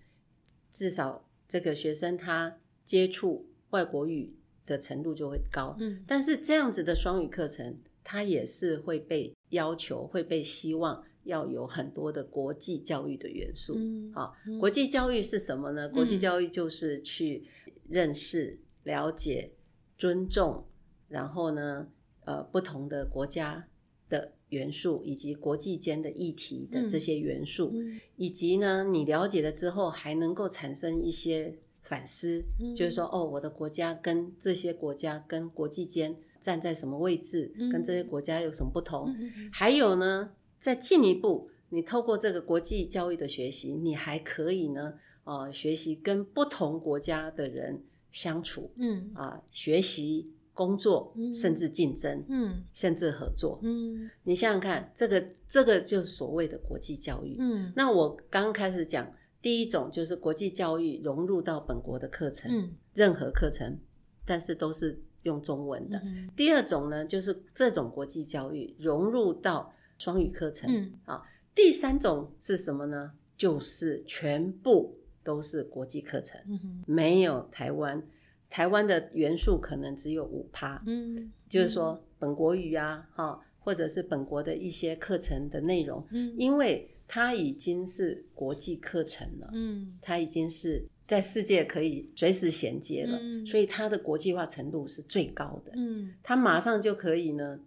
[0.69, 5.75] 至少这个学生他接触外国语的程度就会高。
[5.79, 13.75] 嗯但是这样子的双语课程，它也是会被要求、会被希望要有很多的国际教育的元素。
[13.77, 15.87] 嗯好嗯国际教育是什么呢？
[15.89, 17.45] 国际教育就是去
[17.87, 19.51] 认识、了解、
[19.97, 20.65] 尊重，
[21.07, 21.87] 然后呢，
[22.25, 23.67] 呃，不同的国家
[24.09, 39.15] 的元素，以及国际间的议题的这些元素，嗯以及呢，你了解了之后，还能够产生一些反思，嗯就是说，哦，我的国家跟这些国家跟国际间站在什么位置，嗯跟这些国家有什么不同？
[39.51, 44.95] 还有呢，再进一步，你透过这个国际教育的学习，你还可以呢，
[45.25, 53.61] 呃，学习跟不同国家的人相处嗯啊、学习、工作，嗯甚至竞争，嗯甚至合作。
[53.63, 57.37] 嗯你想想看，这个这个就是所谓的国际教育。
[57.39, 59.09] 嗯那我刚刚开始讲，
[59.41, 63.79] 第一种就是国际教育融入到本国的课程，嗯任何课程，
[64.25, 65.97] 但是都是用中文的。
[66.03, 70.69] 嗯第二种呢，就是这种国际教育融入到双语课程。
[70.69, 71.23] 嗯啊，
[71.55, 73.13] 第三种是什么呢？
[73.37, 76.37] 就是全部都是国际课程，
[76.85, 78.03] 没有台湾。
[78.49, 95.71] 台湾的元素可能只有五趴，嗯就是说本国语啊，哈，或者是本国的一些课程的内容，嗯因为它已经是国际课程了，嗯它已经是在世界可以随时衔接了，嗯所以它的国际化程度是最高的。
[95.75, 97.59] 嗯它马上就可以呢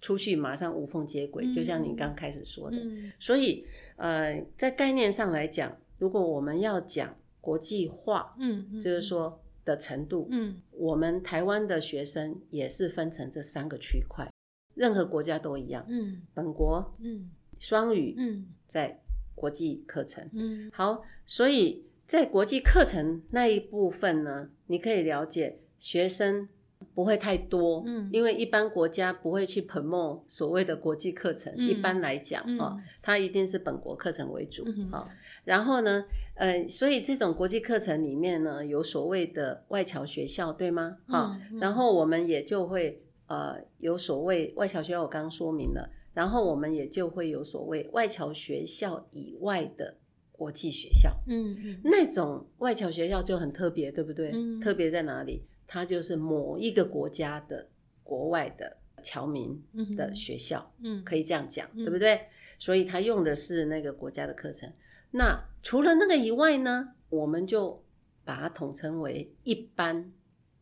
[0.00, 2.76] 出去，马上无缝接轨，嗯就像你刚开始说的。
[2.78, 14.26] 嗯所以呃，在概念上来讲，如果我们要讲国际化，嗯就是说的程度，嗯我们台湾的学生也是分成这三个区块，
[14.74, 19.02] 任何国家都一样，嗯本国嗯双语嗯在
[19.34, 20.26] 国际课程。
[20.32, 26.48] 嗯好，所以在国际课程那一部分呢，你可以了解学生
[26.94, 35.06] 不会太多，嗯因为一般国家不会去 promote 所谓的国际课程，嗯一般来讲嗯哦，它一定是本国课程为主嗯哦。
[35.44, 40.96] 然后呢，呃，所以这种国际课程里面呢，有所谓的外侨学校，对吗？
[41.06, 49.96] 啊、嗯然后我们也就会呃有所谓外侨学校，我刚刚说明了，然后我们也就会有所谓外侨学校以外的
[50.32, 51.14] 国际学校。
[51.28, 54.30] 嗯嗯那种外侨学校就很特别，对不对？
[54.34, 55.42] 嗯特别在哪里？
[55.66, 57.68] 它就是某一个国家的
[58.02, 62.20] 国外的侨民嗯的学校，嗯可以这样讲，嗯对不对？
[62.58, 64.72] 所以他用的是那个国家的课程。
[65.10, 67.84] 那除了那个以外呢，我们就
[68.24, 70.12] 把它统称为一般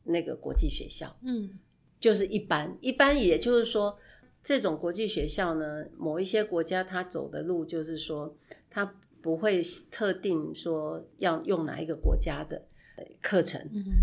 [0.02, 1.58] 那个国际学校，嗯
[2.00, 2.76] 就是一般。
[2.80, 3.96] 一般也就是说，
[4.42, 8.36] 这种国际学校呢，某一些国家它走的路就是说，
[8.68, 8.84] 它
[9.22, 12.62] 不会特定说要用哪一个国家的呃
[13.20, 13.60] 课程，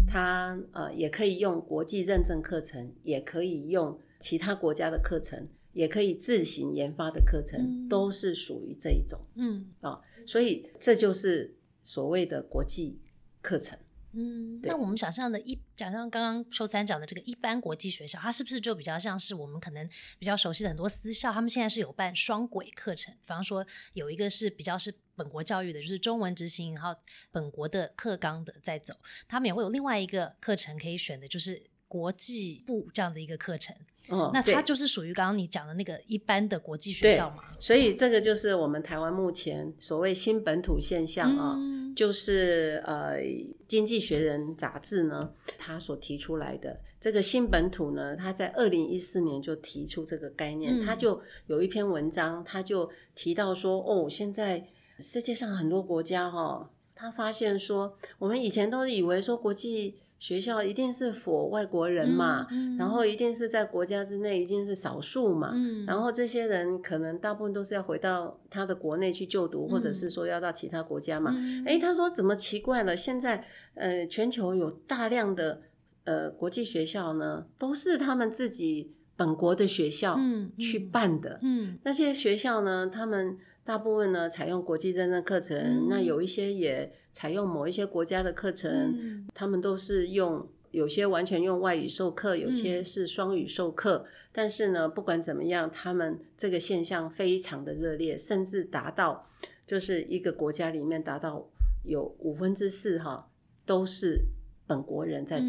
[0.08, 7.88] 它呃也可以用国际认证课程，也可以用其他国家的课程，也可以自行研发的课程，嗯。
[7.88, 9.20] 都是属于这一种。
[9.36, 9.68] 嗯。
[9.82, 13.00] 啊、所以这就是所谓的国际
[13.42, 13.78] 课程。
[14.14, 19.89] 嗯，那我们想象的一，想象刚刚秀三讲的这个一般国际学校，它是不是就比较像是我们可能
[20.20, 26.93] 比较熟悉的很多私校，他们现在是有办双轨课程，比方说有一个是比较是本国教育的，就是中文执行，然后
[27.32, 28.93] 本国的课纲的在走，
[29.28, 33.76] 他们也会有另外一个课程可以选的，就是国际部这样的一个课程。
[34.10, 37.43] 哦，那它就是属于刚刚你讲的那个一般的国际学校嘛？
[37.60, 41.56] 所以这个就是我们台湾目前所谓新本土现象啊。
[41.58, 43.18] 嗯就是呃，
[43.68, 54.66] 《经济学人》杂志呢，它所提出来的这个新本土呢，它在二零一四年就提出这个概念，嗯他就有一篇文章，它就提到说，哦，现在
[55.02, 71.34] 世界上很多国家哈、哦，他发现说，我们以前都以为说国际学校一定是否外国人嘛，嗯然后一定是在国家之内一定是少数嘛，嗯然后这些人可能大部分都是要回到他的国内去就读，或者是说要到其他国家嘛。
[71.36, 72.95] 嗯哎、他说怎么奇怪了？
[72.95, 73.43] 现在
[73.74, 75.63] 呃，全球有大量的
[76.03, 81.39] 呃国际学校呢，都是他们自己本国的学校嗯去嗯办的。
[81.41, 90.47] 嗯那些学校呢，他们大部分呢采用国际认证课程，嗯那有一些也采用某一些国家的课程，嗯他们都是用。
[90.72, 94.05] 有些完全用外语授课，有些嗯是双语授课。
[94.32, 99.28] 但是呢，不管怎么样，他们这个现象非常的热烈，甚至达到
[99.68, 101.45] 就是一个国家里面达到
[101.84, 103.28] 有五分之四哈
[103.66, 104.22] 都是
[104.66, 105.47] 本国人在读。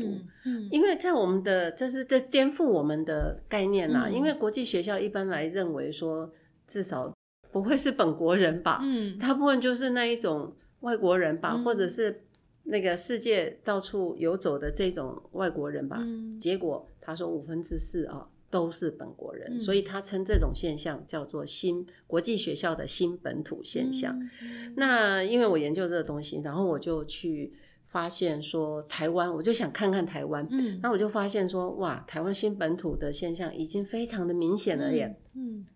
[0.72, 6.32] 因为在我们的这是在颠覆我们的概念啦、嗯因为国际学校一般来认为说，
[6.66, 7.16] 至少
[7.52, 12.22] 不会是本国人吧，嗯大部分就是那一种外国人吧，嗯或者是
[12.64, 15.98] 那个世界到处游走的这种外国人吧。
[16.00, 24.18] 嗯结果他说五分之四啊都是本国人，嗯所以他称这种现象叫做新国际学校的新本土现象。
[24.42, 27.52] 嗯那因为我研究这个东西，然后我就去
[27.88, 30.46] 发现说台湾，我就想看看台湾。
[30.50, 35.14] 嗯那我就发现说，哇，台湾新本土的现象已经非常的明显了耶。
[35.34, 35.66] 嗯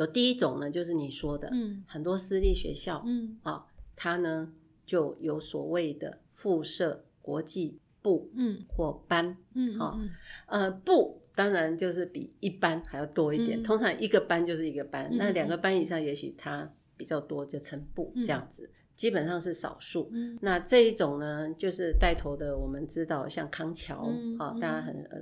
[0.00, 1.84] 有第一种呢，就是你说的，嗯。
[1.86, 3.38] 很多私立学校嗯。
[3.42, 4.50] 啊，它呢
[4.86, 8.64] 就有所谓的附设国际部嗯。
[8.68, 10.08] 或班，嗯啊嗯。
[10.46, 13.62] 呃，部当然就是比一班还要多一点，嗯。
[13.62, 18.24] 通常一个班就是一个班，嗯那两个班以上，也许它比较多，就成部嗯。
[18.24, 18.70] 这样子，
[19.00, 20.10] 基本上是少数。
[20.12, 20.38] 嗯。
[20.42, 25.18] 那这一种呢，就是带头的，我们知道像康桥啊、大家很呃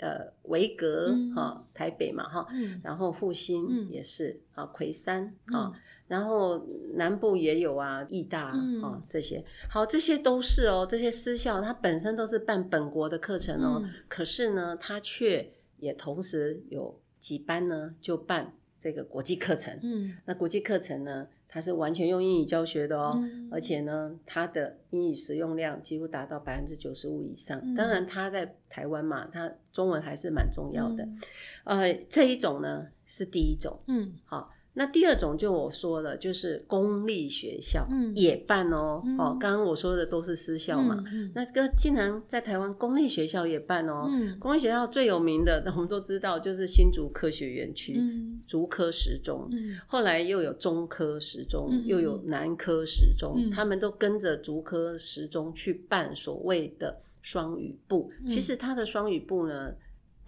[0.00, 2.80] 呃维格嗯哈、台北嘛哈，嗯。
[2.82, 5.72] 然后复兴嗯也是啊，魁山嗯啊，
[6.06, 13.90] 然后南部也有啊，义大啊、嗯哦这些，好，这些都是哦，这些私校它本身都是办本国的课程哦，嗯。
[14.08, 20.16] 可是呢，它却也同时有几班呢就办这个国际课程，嗯。
[20.24, 27.58] 那国际课程呢，它是完全用英语教学的哦，嗯而且呢，它的英语使用量几乎达到百分之九十五以上。
[27.64, 31.02] 嗯当然，它在台湾嘛，它中文还是蛮重要的。
[31.04, 31.20] 嗯
[31.64, 34.50] 呃，这一种呢是第一种，嗯好。
[34.78, 39.02] 那第二种就我说了，就是公立学校嗯也办哦。
[39.04, 44.06] 嗯哦，刚刚我说的都是私校嘛，嗯那这个竟然在台湾公立学校也办哦。
[44.08, 49.48] 嗯公立学校最有名的，我们都知道，就是新竹科学园区、嗯竹科十中。
[49.50, 58.12] 嗯后来又有中科十中，嗯又有南科十中，嗯他们都跟着竹科十中去办所谓的双语部。
[58.20, 59.72] 嗯其实它的双语部呢，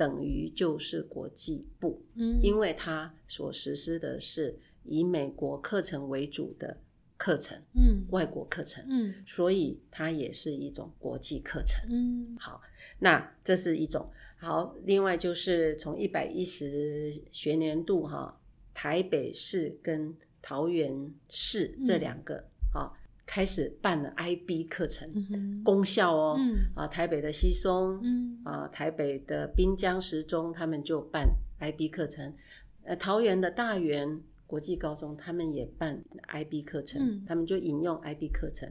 [0.01, 6.74] 等于就是国际部，嗯因为它所实施的是以美国课程为主的
[7.18, 11.86] 课程，嗯外国课程，嗯所以它也是一种国际课程。
[11.90, 12.62] 嗯好，
[13.01, 14.11] 那这是一种。
[14.38, 18.40] 好，另外就是从一百一十学年度哈，
[18.72, 22.60] 台北市跟桃园市这嗯两个啊、
[23.31, 25.62] 开始办了 IB 课程，嗯哼。
[25.62, 26.66] 公校哦，嗯。
[26.74, 28.41] 啊，台北的西松，嗯。
[28.43, 31.28] 啊，台北的滨江十中，他们就办
[31.61, 32.35] IB 课程，
[32.83, 37.24] 呃，桃园的大园国际高中，他们也办 IB 课程，嗯。
[37.24, 38.68] 他们就引用 IB 课程，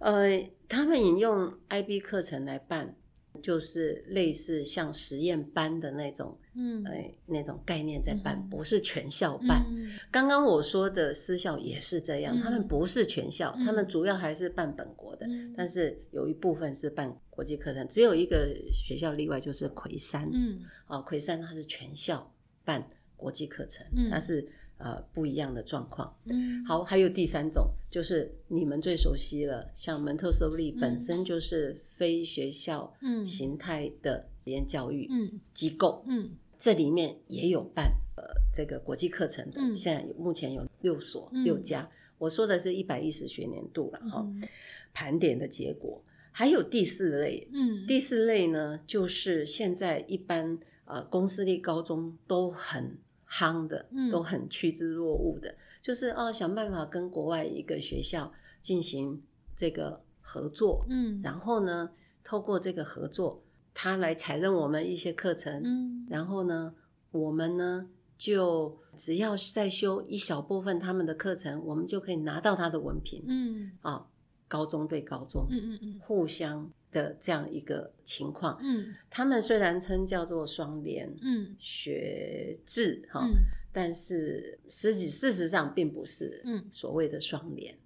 [0.00, 2.96] 呃，他们引用 IB 课程来办，
[3.42, 6.82] 就是类似像实验班的那种，嗯。
[6.84, 6.92] 呃，
[7.26, 9.64] 那种概念在办，嗯不是全校办。
[9.68, 9.90] 嗯。
[10.10, 15.52] 刚刚我说的私校也是这样，嗯他们不是全校，嗯他们主要还是办本国的，嗯。
[15.56, 20.28] 但是有一部分是办国际课程，只有一个学校例外，就是魁山。
[20.32, 20.60] 嗯。
[20.86, 22.32] 啊，魁山它是全校
[22.64, 24.10] 办国际课程，嗯。
[24.10, 24.46] 它是
[24.78, 26.14] 呃不一样的状况。
[26.24, 30.80] 嗯，好，还有第三种，就是你们最熟悉了，像蒙特梭利嗯。
[30.80, 33.26] 本身就是非学校嗯。
[33.26, 35.40] 形态的实验教育嗯。
[35.52, 36.30] 机构，嗯。
[36.58, 38.22] 这里面也有办呃
[38.54, 39.76] 这个国际课程的，嗯。
[39.76, 41.44] 现在目前有六所、嗯。
[41.44, 41.88] 六家。
[42.18, 44.42] 我说的是一百一十学年度了哈，嗯。
[44.92, 46.02] 盘点的结果。
[46.36, 47.86] 还有第四类，嗯。
[47.86, 52.98] 第四类呢，就是现在一般呃公私立高中都很
[53.38, 54.10] 夯的，嗯。
[54.10, 59.20] 都很趋之若鹜的，就是哦想办法跟国外一个学校进行
[59.56, 61.20] 这个合作，嗯。
[61.22, 61.90] 然后呢，
[62.22, 66.06] 透过这个合作，他来采认我们一些课程，嗯。
[66.08, 66.74] 然后呢，
[67.10, 73.72] 我们呢就只要再修一小部分他们的课程，我们就可以拿到他的文凭嗯。
[73.82, 74.06] 啊。
[74.54, 76.00] 高中对高中，嗯嗯嗯。
[76.04, 78.56] 互相的这样一个情况。
[78.62, 78.94] 嗯。
[79.10, 81.56] 他们虽然称叫做双联嗯。
[81.58, 83.34] 学制哈，嗯。
[83.72, 86.64] 但是实际事实上并不是嗯。
[86.70, 87.76] 所谓的双联。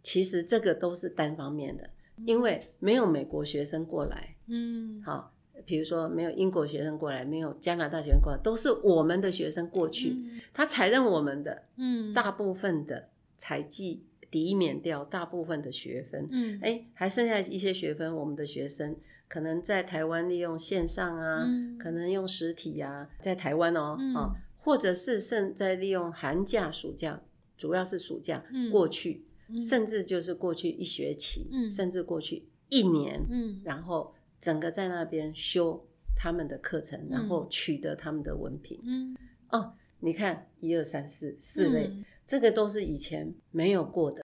[0.00, 1.90] 其实这个都是单方面的，
[2.24, 5.02] 因为没有美国学生过来，嗯。
[5.02, 5.34] 好，
[5.66, 10.16] 比如说没有英国学生过来，没有加拿大学生过来，都是我们的学生过去，
[10.54, 12.14] 他才认我们的嗯。
[12.14, 16.58] 大部分的采计抵免掉大部分的学分，嗯。
[16.62, 18.96] 哎，还剩下一些学分，我们的学生
[19.28, 21.76] 可能在台湾利用线上啊，嗯。
[21.76, 24.14] 可能用实体啊，在台湾哦，嗯。
[24.14, 27.22] 啊，或者是甚在利用寒假、暑假，
[27.58, 28.70] 主要是暑假、嗯。
[28.70, 29.60] 过去，嗯。
[29.60, 31.70] 甚至就是过去一学期，嗯。
[31.70, 33.60] 甚至过去一年，嗯。
[33.62, 38.80] 然后整个在那边修他们的课程，然后取得他们的文凭。
[38.82, 39.14] 嗯。
[39.50, 44.21] 哦，你看一二三四四类，嗯这个都是以前没有过的。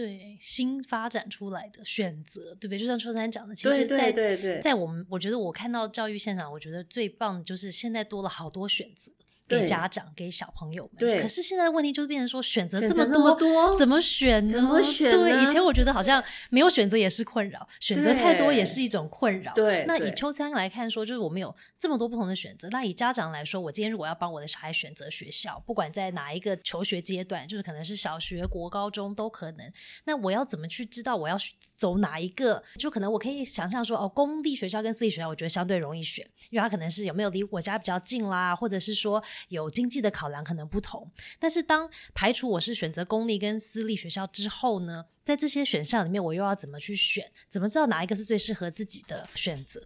[0.00, 2.78] 对新发展出来的选择，对不对？
[2.78, 9.12] 就像秋三讲的，其对实在，对对对在我们我觉得我看到教育现场，我觉得最棒的就是现在多了好多选择。
[9.58, 14.52] 给家长、给小朋友们，对可是现在的问题就是变成说，选择这么多，么多怎么选呢？
[14.52, 19.52] 怎么选对，以前我觉得好像没有选择也是困扰，选择太多也是一种困扰。
[19.54, 22.68] 对对那以秋餐来看说，就是我们有这么多不同的选择。
[22.70, 29.72] 那以家长来说，我今天如果要帮我的小孩选择学校，不管在哪一个求学阶段，就是可能是小学、国高中都可能。
[30.04, 31.36] 那我要怎么去知道我要
[31.74, 32.62] 走哪一个？
[32.78, 41.10] 就可能我可以想象说，哦，公立学校跟私立学校，我觉得相对容易选，因为它可能是有没有离我家比较近啦，或者是说有经济的考量可能不同。
[41.38, 47.24] 但是当排除我是选择公立跟私立学校之后呢，在这些选项里面，我又要怎么去选？
[47.48, 49.82] 怎么知道哪一个是最适合自己的选择？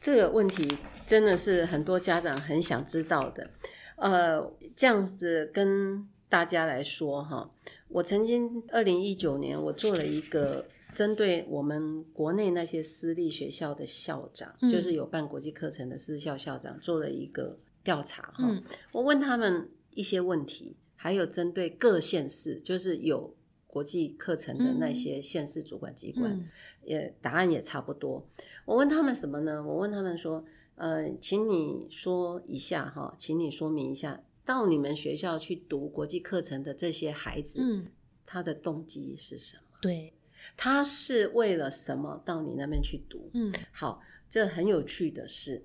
[0.00, 3.50] 这个问题真的是很多家长很想知道的。
[3.96, 7.50] 呃，这样子跟大家来说哈，
[7.88, 18.38] 我曾经二零一九年我做了一个针对我们国内那些私立学校的校长，嗯就是有办国际课程的私校校长做了一个调查哈。
[18.40, 23.32] 嗯我问他们一些问题，还有针对各县市，就是有
[23.68, 26.48] 国际课程的那些县市主管机关，嗯
[26.82, 28.26] 也答案也差不多。
[28.64, 29.62] 我问他们什么呢？
[29.62, 37.86] 我问他们说，呃，请你说一下哈，请你说明一下，到你们学校去读国际课程的这些孩子，嗯，
[38.26, 39.62] 他的动机是什么？
[39.80, 40.12] 对，
[40.56, 43.30] 他是为了什么到你那边去读？
[43.34, 45.64] 嗯好，这很有趣的是，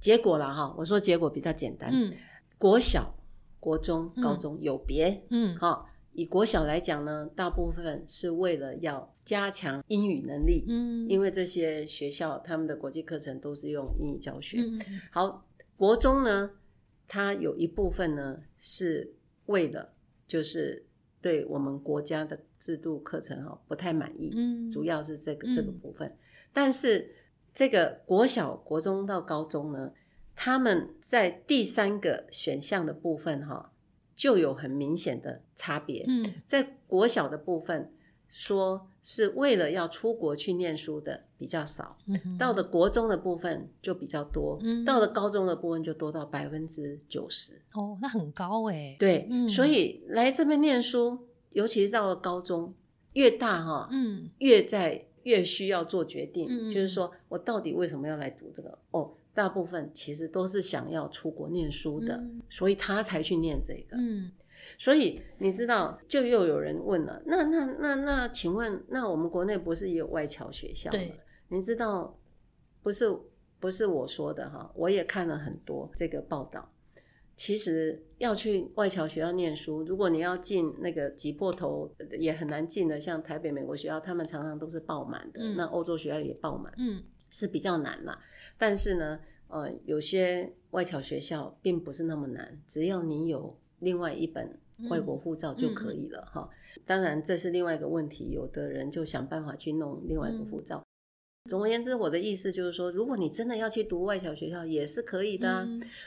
[0.00, 0.74] 结果了哈。
[0.76, 2.12] 我说结果比较简单，嗯。
[2.58, 3.14] 国小、
[3.60, 4.22] 国中、嗯。
[4.22, 5.22] 高中有别。
[5.28, 5.54] 嗯。
[5.56, 14.58] 好，以国小来讲呢，大部分是为了要加强英语能力，嗯，因为这些学校他们的国际课程都是用英语教学。
[15.12, 15.46] 好，
[15.76, 16.50] 国中呢，
[17.06, 19.14] 它有一部分呢是
[19.46, 19.92] 为了
[20.26, 20.84] 就是
[21.22, 25.54] 对我们国家的制度课程哈不太满意，嗯，主要是这个嗯。
[25.54, 26.12] 这个部分。
[26.52, 27.08] 但是
[27.54, 29.92] 这个国小、国中到高中呢，
[30.34, 33.72] 他们在第三个选项的部分哈，
[34.14, 36.04] 就有很明显的差别。
[36.08, 37.92] 嗯在国小的部分，
[38.28, 47.60] 说是为了要出国去念书的比较少，嗯到了国中的部分就比较多，嗯到了高中的部分就多到百分之九十。
[47.74, 52.74] 哦，那很高哎，对，嗯所以来这边念书，尤其是到了高中，
[53.14, 58.78] 越大哈，嗯越在越需要做决定，嗯就是说我到底为什么要来读这个？
[58.90, 63.96] 哦，大部分其实都是想要出国念书的，嗯所以他才去念这个。
[63.96, 64.30] 嗯
[64.78, 71.18] 所以你知道，就又有人问了，那那那那，请问，那我们国内不是也有外侨学校吗对？
[71.48, 72.14] 你知道，
[72.82, 73.10] 不是
[73.58, 76.70] 不是我说的哈，我也看了很多这个报道。
[77.40, 85.40] 其实要去外侨学校念书，如果你要进那个挤破头也很难进的，像台北美国学校，他们常常都是爆满的。
[85.40, 88.18] 嗯那欧洲学校也爆满，嗯是比较难啦。
[88.58, 89.18] 但是呢，
[89.48, 94.60] 呃，有些外侨学校并不是那么难，只要你有另外一本
[94.90, 96.46] 外国护照就可以了哈。
[96.84, 100.84] 当然这是另外一个问题，有的人就想办法去弄另外一个护照。
[101.48, 105.66] 总而言之，我的意思就是说，如果你真的要去读外侨学校，也是可以的。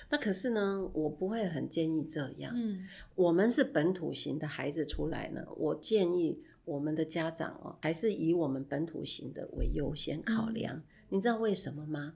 [0.09, 2.53] 那可是呢，我不会很建议这样。
[2.55, 10.81] 嗯，我们是本土型的孩子出来呢，我建议我们的家长哦，还是以我们本土型的为优先考量。
[11.09, 12.13] 你知道为什么吗？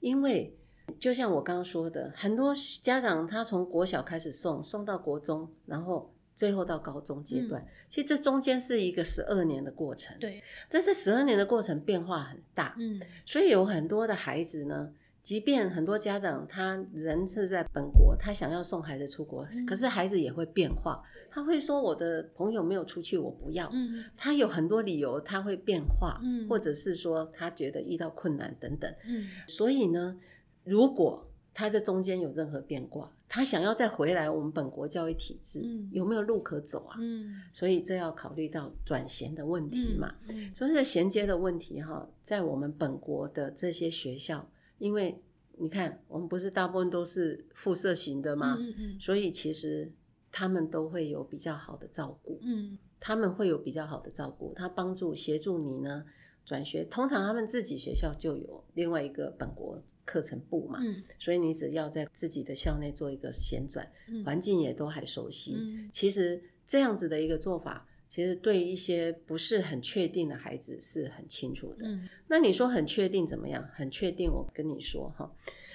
[0.00, 0.52] 因为
[0.98, 2.52] 就像我刚刚说的，很多
[2.82, 6.12] 家长他从国小开始送，送到国中，然后。
[6.36, 10.16] 最后到高中阶段，其实这中间是一个十二年的过程。
[10.20, 12.76] 对，在这十二年的过程变化很大。
[12.78, 21.02] 嗯，所以有很多的孩子呢，即便很多家长他人是在本国，他想要送孩子出国，可是孩子也会变化。
[21.30, 26.18] 他会说：“我的朋友没有出去，我不要。”嗯，他有很多理由，他会变化。
[26.22, 28.90] 嗯，或者是说他觉得遇到困难等等。
[29.06, 30.18] 嗯，所以呢，
[30.64, 35.60] 如果他这中间有任何变卦，他想要再回来我们本国教育体制，
[35.90, 36.96] 有没有路可走啊？
[37.00, 40.14] 嗯，所以这要考虑到转衔的问题嘛。
[40.28, 44.48] 嗯，所以这衔接的问题哈，在我们本国的这些学校，
[44.78, 45.20] 因为
[45.58, 48.56] 你看，我们不是大部分都是附设型的嘛？
[48.60, 49.90] 嗯嗯，所以其实
[50.30, 52.38] 他们都会有比较好的照顾。
[52.42, 56.04] 嗯，他们会有比较好的照顾，他帮助协助你呢
[56.44, 56.84] 转学。
[56.84, 59.82] 通常他们自己学校就有另外一个本国。
[60.06, 60.80] 课程部嘛，
[61.18, 63.86] 所以你只要在自己的校内做一个旋转，
[64.24, 65.58] 环境也都还熟悉。
[65.92, 71.86] 其实这样子的一个做法，其实对一些不是很确定的孩子是很清楚的。
[72.28, 73.68] 那你说很确定怎么样？
[73.74, 75.30] 很确定，我跟你说哈，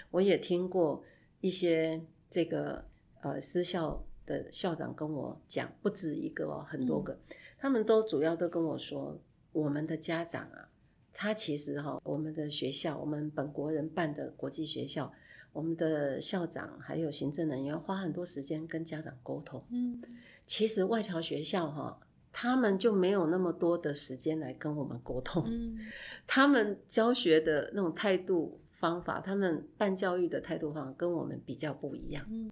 [0.10, 1.04] 我也听过
[1.42, 2.84] 一些这个
[3.22, 7.20] 呃私校的校长跟我讲，不止一个哦，很多个，
[7.60, 9.20] 他们都主要都跟我说，
[9.52, 10.70] 我们的家长啊。
[11.14, 15.12] 他其实哈，我们的学校，我们本国人办的国际学校，
[15.52, 19.62] 我们的校长还有行政人员花很多时间跟家长沟通。
[19.70, 20.02] 嗯，
[20.46, 22.00] 其实外侨学校哈，
[22.32, 25.44] 他们就没有那么多的时间来跟我们沟通。
[25.48, 25.78] 嗯，
[26.26, 32.26] 他们教学的那种态度方法，他们办教育的态度方法跟我们比较不一样。
[32.30, 32.50] 嗯，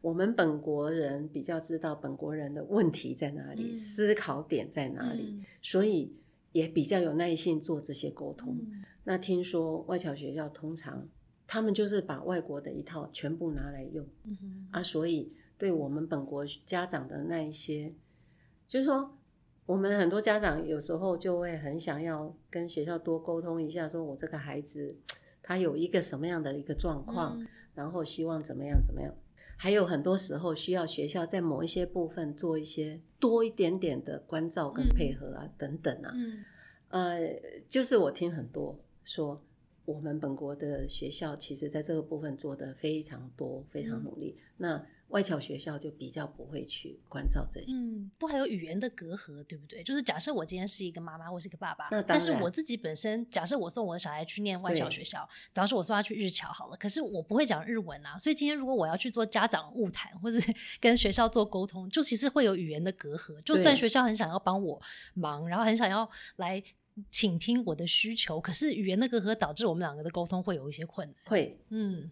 [0.00, 6.14] 我们本国人比较知道本国人的问题在哪里，思考点在哪里，所以。
[6.56, 8.58] 也比较有耐心做这些沟通。
[9.04, 11.06] 那听说外侨学校通常
[11.46, 14.06] 他们就是把外国的一套全部拿来用
[14.70, 17.94] 啊，所以对我们本国家长的那一些，
[18.66, 19.18] 就是说
[19.66, 24.96] 我们很多家长有时候就会很想要跟学校多沟通一下，说我这个孩子
[25.42, 29.14] 他有一个什么样的一个状况，然后希望怎么样怎么样。
[29.56, 36.14] 还有很多时候需要学校在某一些部分做一些多一点点的关照跟配合啊，等等啊，
[36.88, 37.18] 呃，
[37.66, 39.42] 就是我听很多说，
[39.84, 44.38] 我们本国的学校其实在这个部分做的非常多，非常努力。
[44.58, 49.82] 那外侨学校就比较不会去关照这些，嗯，不还有语言的隔阂，对不对？
[49.82, 60.38] 就是假设我今天是一个妈妈，或是一个爸爸，那但是我自己本身，假设我送我的小孩去念外侨学校，比方说我送他去日侨好了，可是我不会讲日文啊，所以今天如果我要去做家长物谈，或者
[60.80, 63.40] 跟学校做沟通，就其实会有语言的隔阂。
[63.42, 64.80] 就算学校很想要帮我
[65.14, 66.60] 忙，然后很想要来
[67.12, 71.16] 倾听我的需求，可是语言的隔阂导致我们两个的沟通会有一些困难。
[71.26, 72.10] 会，嗯。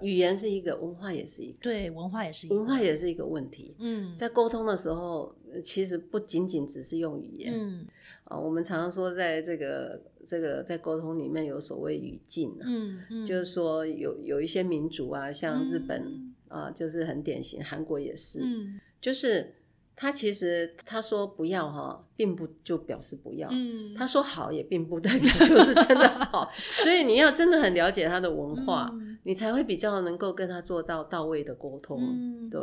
[0.00, 3.74] 语言是一个，文化也是一个，对，文化也是一个，文化也是一个问题。
[3.78, 7.52] 嗯，在沟通的时候，其实不仅仅只是用语言。
[7.54, 7.86] 嗯，
[8.24, 19.54] 啊，我们常常说，在这个这个在沟通里面有所谓语境啊，嗯，就是说有有一些民族啊，像日本啊，就是很典型，韩国也是，嗯，就是。
[19.96, 23.46] 他其实他说不要哈，并不就表示不要。
[23.52, 26.50] 嗯，他说好也并不代表就是真的好。
[26.82, 28.90] 所以你要真的很了解他的文化，
[29.22, 32.48] 你才会比较能够跟他做到到位的沟通。
[32.48, 32.60] 对，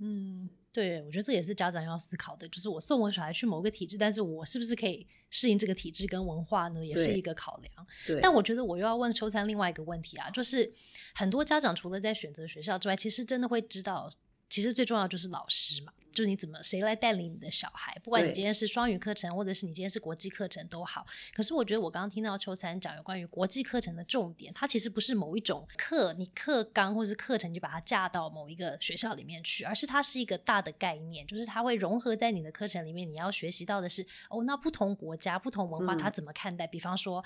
[0.00, 6.84] 嗯，对，我觉得这也是家长要思考的，就是我送我小孩去某个体制，但是我是不是可以适应这个体制跟文化呢？
[6.84, 7.86] 也是一个考量。
[8.06, 10.72] 对，但我觉得我又要问秋灿另外一个问题啊，就是
[11.14, 14.10] 很多家长除了在选择学校之外，其实真的会知道，
[14.48, 15.92] 其实最重要就是老师嘛。
[16.14, 17.94] 就是你怎么谁来带领你的小孩？
[18.02, 21.04] 不管你今天是双语课程，或者是你今天是国际课程都好。
[21.34, 33.10] 可是我觉得我刚刚听到邱三讲有关于国际课程的重点，它其实不是某一种课，你课纲或是课程就把它架到某一个学校里面去，而是它是一个大的概念，就是它会融合在你的课程里面。
[33.10, 36.66] 你要学习到的是哦，那不同国家、不同文化它怎么看待？
[36.66, 37.24] 比方说。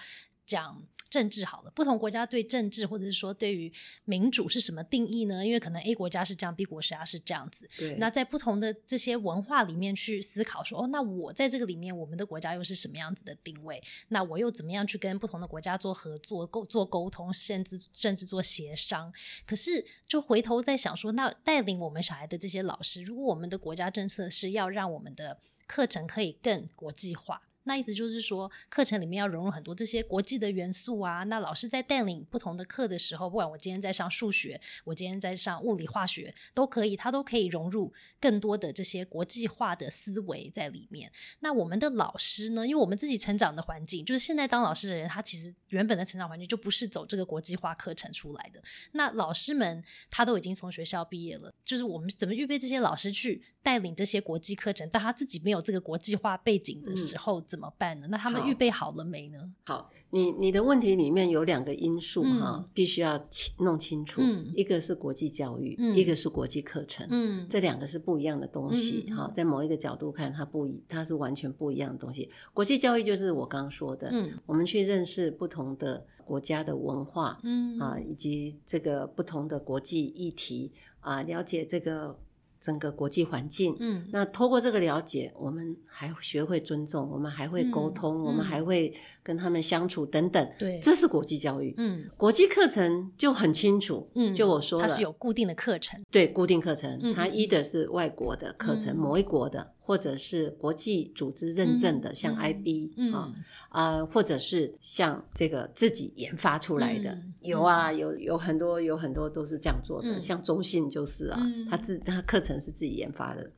[0.49, 3.71] 讲政治好了，不同国家对政治或者是说对于
[4.07, 5.45] 民主是什么定义呢？
[5.45, 7.69] 因为可能 A 国家是这样，B 国家是这样子。
[7.77, 13.83] 对，那在不同的这些文化里面去思考说，哦，那我在这个里面，我们的国家又是什么样子的定位？
[14.09, 19.13] 那我又怎么样去跟不同的国家做合作、沟做沟通，甚至甚至做协商？
[19.47, 27.43] 可是就回头在想说，那带领我们小孩的这些老师，如果我们的国家政策是要让我们的课程可以更国际化。
[27.69, 31.23] 那意思就是说，课程里面要融入很多这些国际的元素啊。
[31.25, 41.13] 那老师在带领不同的课的时候，不管我今天在上数学，我今天在上物理、化学，都可以，他都可以融入更多的这些国际化的思维在里面。
[41.41, 42.67] 那我们的老师呢？
[42.67, 48.63] 因为我们自己成长的环境，就是现在当老师的人，他其实原本的成长环境就不是走这个国际化课程出来的。
[48.93, 54.89] 那老师们他都已经从学校毕业了，就是我们怎么预备这些老师去带领这些国际课程？
[54.89, 58.07] 当他自己没有这个国际化背景的时候，怎么办呢？
[58.11, 59.39] 那他们预备好了没呢？
[59.65, 63.23] 好，你你的问题里面有两个因素哈，必须要
[63.59, 64.21] 弄清楚。
[64.23, 67.07] 嗯，一个是国际教育，一个是国际课程。
[67.11, 69.07] 嗯，这两个是不一样的东西。
[69.15, 72.31] 哈，在某一个角度看，它不一，它是完全不一样的东西。
[72.55, 82.19] 国际教育就是我刚刚说的，嗯，我们去认识不同的国家的文化，嗯啊，以及这个不同的国际议题啊，了解这个。
[82.61, 88.93] 整个国际环境，嗯，那通过这个了解，我们还学会尊重，我们还会沟通，我们还会
[89.23, 90.49] 跟他们相处等等。
[90.59, 91.75] 对，这是国际教育。
[91.77, 94.09] 嗯，国际课程就很清楚。
[94.15, 96.03] 嗯，就我说它是有固定的课程。
[96.11, 99.75] 对，固定课程，它一的是外国的课程，某一国的。
[99.89, 103.33] 或者是国际组织认证的，像 IB 啊
[103.71, 113.51] 啊，或者是像这个自己研发出来的，有啊，有有很多有很多都是这样做的，像中信就是啊，他自他课程是自己研发的，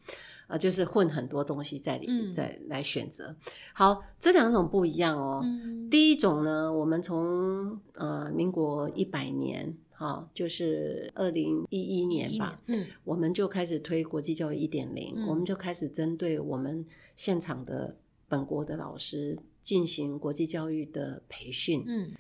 [0.46, 3.34] 啊，就是混很多东西在里面再来选择。
[3.74, 5.44] 好，这两种不一样哦。
[5.90, 9.76] 第一种呢，我们从呃民国一百年。
[10.00, 16.84] 啊，就是二零一一年吧，嗯，我们就开始推国际教育一点零，我们就开始针对我们
[17.16, 17.94] 现场的
[18.26, 22.10] 本国的老师进行国际教育的培训，嗯。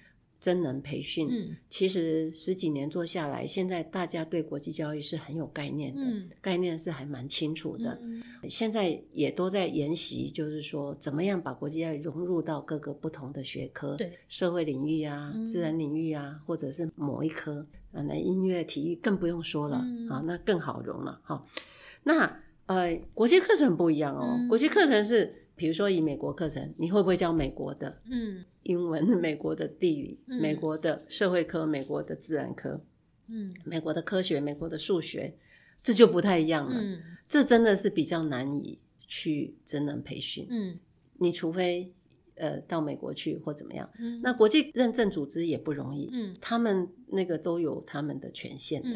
[0.40, 6.00] 真人培训，嗯，其实十几年做下来，现在大家对国际教育是很有概念的，
[6.40, 8.00] 概念是还蛮清楚的。
[8.48, 19.76] 现在也都在研习，就是说怎么样把国际教育融入到各个不同的学科，对，社会领域啊、自然领域啊，或者是某一科啊，那音乐、体育更不用说了
[20.08, 21.44] 啊，那更好融了哈。
[22.04, 25.36] 那呃，国际课程不一样哦，国际课程是。
[25.60, 32.82] 比如说以美国课程，你会不会教美国的嗯英文、 美国的地理、美国的社会科、美国的自然科，
[33.28, 35.34] 嗯，美国的科学、美国的数学，
[35.82, 36.80] 这就不太一样了。
[36.80, 40.46] 嗯，这真的是比较难以去真人培训。
[40.48, 40.78] 嗯，
[41.18, 41.92] 你除非
[42.36, 43.86] 呃到美国去或怎么样。
[43.98, 46.08] 嗯，那国际认证组织也不容易。
[46.10, 48.88] 嗯，他们那个都有他们的权限的。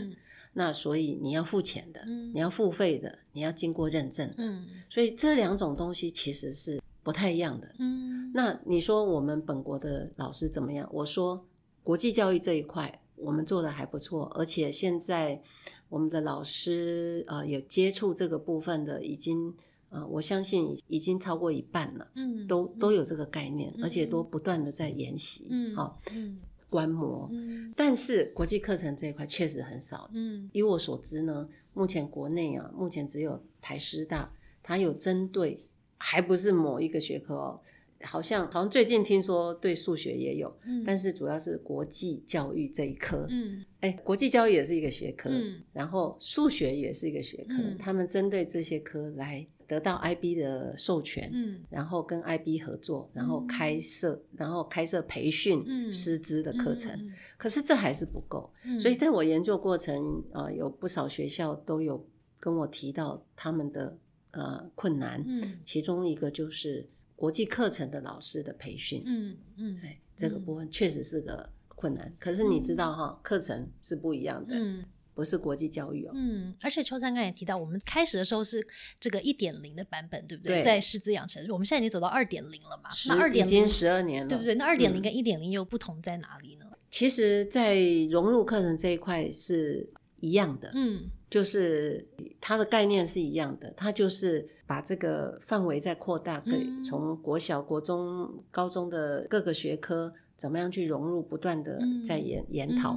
[0.55, 4.33] 那所以你要付钱的，你要付费的，你要经过认证。
[4.39, 7.75] 嗯，所以这两种东西其实是不太一样的。
[7.79, 10.89] 嗯，那你说我们本国的老师怎么样？
[10.93, 11.45] 我说
[11.83, 15.43] 国际教育这一块我们做的还不错，而且现在
[15.89, 19.53] 我们的老师呃有接触这个部分的，已经
[19.91, 22.07] 呃我相信已经超过一半了。
[22.15, 25.49] 嗯，都都有这个概念，而且都不断的在研习。
[25.51, 26.01] 嗯，好。
[26.15, 26.39] 嗯。
[26.75, 27.31] 观摩，
[27.77, 30.11] 但是国际课程这一块确实很少。
[30.13, 34.29] 嗯，以我所知呢，目前国内啊，目前只有台师大，
[34.61, 35.65] 它有针对，
[35.99, 37.61] 还不是某一个学科哦，
[38.01, 40.53] 好像好像最近听说对数学也有，
[40.85, 43.25] 但是主要是国际教育这一科。
[43.31, 45.31] 嗯，哎，国际教育也是一个学科，
[45.73, 49.47] 然后数学也是一个学科，他们针对这些科来。
[49.67, 57.13] 得到 IB 的授权，嗯，然后跟 IB 合作，然后开设，然后开设培训师资的课程。
[57.37, 58.51] 可是这还是不够，
[58.81, 62.05] 所以在我研究过程，呃，有不少学校都有
[62.39, 63.97] 跟我提到他们的
[64.33, 72.13] 呃困难，嗯，其中一个就是国际课程的老师的培训，嗯嗯，哎，这个部分确实是个困难。
[72.19, 74.85] 可是你知道哈，课程是不一样的，嗯。
[75.15, 76.13] 不是国际教育哦。
[76.15, 78.67] 嗯，而且秋山刚也提到，我们开始的时候是
[78.99, 80.61] 这个一点零的版本，对不对？
[80.61, 82.91] 在师资养成，我们现在已经走到二点零了嘛？
[83.09, 84.55] 那二点零十二年了，对不对？
[84.57, 86.67] 那二点零跟一点零又不同在哪里呢？
[86.91, 87.77] 其实，在
[88.11, 89.89] 融入课程这一块是
[90.21, 92.07] 一样的，嗯，就是
[92.41, 102.97] 它的概念是一样的，它就是把这个范围再扩大，给从国小、国中、高中的各个学科怎么样去融入，不断的在研研讨。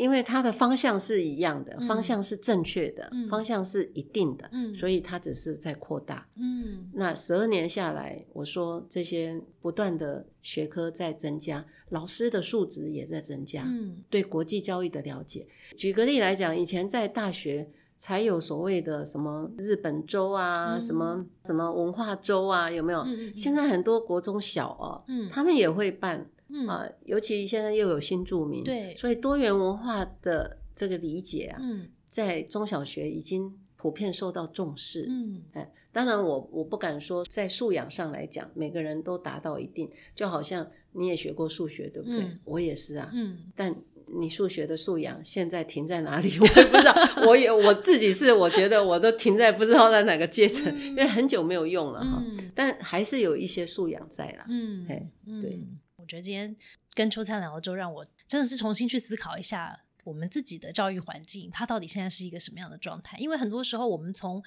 [0.00, 6.26] 因为它的方向是一样的，嗯方向是正确的，嗯方向是一定的，嗯所以它只是在扩大。
[6.36, 15.46] 嗯那十二年下来，我说这些不断的学科在增加，老师的素质也在增加，嗯对国际教育的了解。
[15.76, 23.00] 举个例来讲，以前在大学才有所谓的什么日本周啊，嗯什么什么文化周啊，有没有？
[23.00, 35.06] 嗯嗯现在很多国中小哦，嗯他们也会办嗯啊、尤其现在又有新住民，对所以多元文化的这个理解啊，嗯在中小学已经普遍受到重视。
[35.08, 42.20] 嗯哎，当然我我不敢说在素养上来讲，每个人都达到一定，就好像你也学过数学，对不对？
[42.20, 43.74] 嗯我也是啊，嗯但
[44.18, 46.92] 你数学的素养现在停在哪里，我也不知道。
[47.28, 52.20] 我也我自己是，我觉得我都停在不知道在哪个阶层，嗯因为很久没有用了哈。
[52.26, 54.44] 嗯但还是有一些素养在啦。
[54.48, 56.54] 嗯嘿嗯对我觉得今天
[56.94, 63.16] 跟秋灿聊了之后，让我真的是重新去思考一下我们自己的教育环境，它到底现在是一个什么样的状态？
[63.18, 64.42] 因为很多时候我们从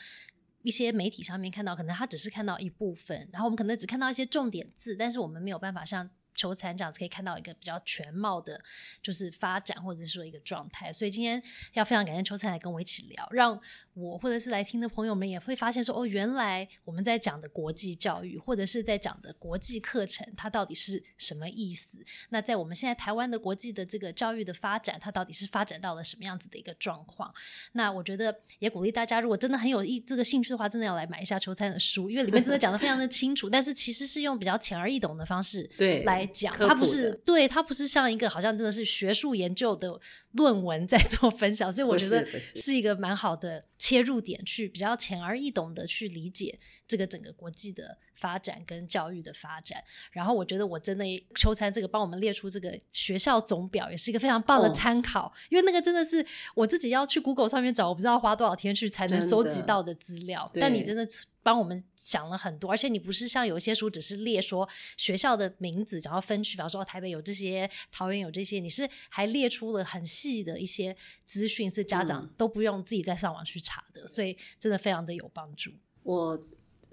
[0.64, 8.60] 一些媒体上面看到，可能他只是看到一部分，然后我们可能只看到一些重点字，但是我们没有办法像秋残这样子可以看到一个比较全貌的，
[9.02, 10.92] 就是发展或者是说一个状态。
[10.92, 11.42] 所以今天
[11.74, 13.62] 要非常感谢秋灿来跟我一起聊，让
[13.94, 22.00] 我或者是来听的朋友们也会发现说，哦，原来我们在讲的国际教育，或者是在讲的国际课程，它到底是什么意思？
[22.30, 27.34] 那在我们现在台湾的国际的这个教育的发展，它到底是发展到了什么样子的一个状况？
[27.74, 40.00] 那我觉得也鼓励大家，如果真的很有意这个兴趣的话，真的要来买一下秋灿的书，因为里面真的讲的非常的清楚， 但是其实是用比较浅而易懂的方式对来讲，它不是对它不是像一个好像真的是学术研究的
[40.34, 49.84] 论文 在做分享，所以我觉得是一个蛮好的切入点，去比较浅而易懂的去理解这个整个国际的发展跟教育的发展。
[50.12, 51.06] 然后我觉得我真的
[51.36, 56.26] 秋餐这个帮我们列出这个学校总表，也是一个非常棒的哦参考，因为那个真的是
[56.56, 60.50] 我自己要去 Google 上面找，我不知道花多少天去才能收集到的资料。
[60.56, 61.08] 但你真的
[61.44, 64.68] 帮我们想了很多，而且你不是像有一些书只是列说
[64.98, 75.72] 学校的名字，然后分区，比方说哦台北有这些，桃园有这些，你是还列出了很细的一些资讯，是家长嗯都不用自己再上网去查的，所以真的非常的有帮助。
[76.04, 76.42] 我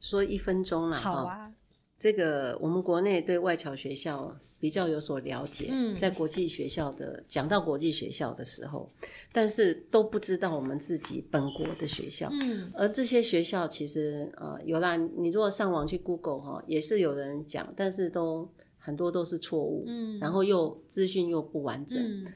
[0.01, 1.53] 说一分钟了，好啊，
[2.01, 8.91] 这个我们国内对外侨学校比较有所了解，嗯在国际学校的讲到国际学校的时候，
[9.31, 12.31] 但是都不知道我们自己本国的学校。
[12.33, 18.49] 嗯而这些学校其实呃有啦，你如果上网去 Google 哈，也是有人讲，但是都
[18.79, 22.03] 很多都是错误，嗯然后又资讯又不完整。
[22.03, 22.27] 嗯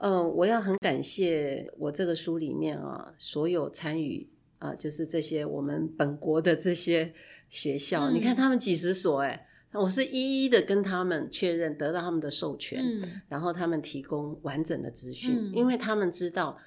[0.00, 4.24] 嗯、我要很感谢我这个书里面啊，所有参与
[4.60, 7.12] 啊、就是这些我们本国的这些
[7.48, 13.20] 学校，嗯你看他们几十所哎，我是一一的跟他们确认，得到他们的授权，嗯。
[13.28, 15.52] 然后他们提供完整的资讯，嗯。
[15.54, 16.58] 因为他们知道。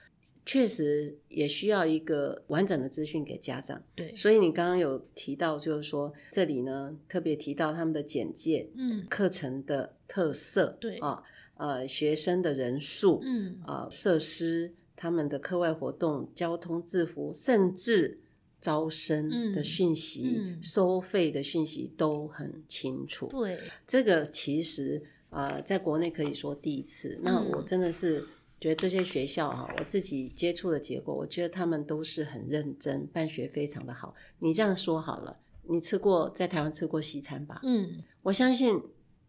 [0.45, 9.05] 确实也需要一个完整的资讯给家长，对，所以你刚刚有提到，就是说这里呢特别提到他们的简介、嗯。
[9.09, 10.97] 课程的特色，对。
[10.97, 11.23] 啊，
[11.57, 13.59] 呃，学生的人数，嗯。
[13.65, 18.19] 啊、设施、他们的课外活动、交通制服，甚至
[18.61, 23.25] 招生的嗯讯息、嗯收费的讯息都很清楚。
[23.27, 25.01] 对，这个其实
[25.31, 27.19] 呃，在国内可以说第一次。
[27.23, 28.23] 那嗯我真的是
[28.59, 34.13] 觉得这些学校哈、我自己接触的结果，我觉得他们都是很认真，办学非常的好。
[34.39, 37.59] 你这样说好了，你吃过在台湾吃过西餐吧？
[37.63, 38.79] 嗯我相信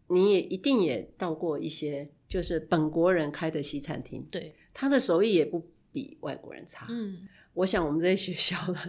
[0.09, 6.85] 你也一定也到过一些就是本国人开的西餐厅，对，他的手艺也不比外国人差。
[6.89, 7.19] 嗯。
[7.53, 8.79] 我想我们这些学校呢，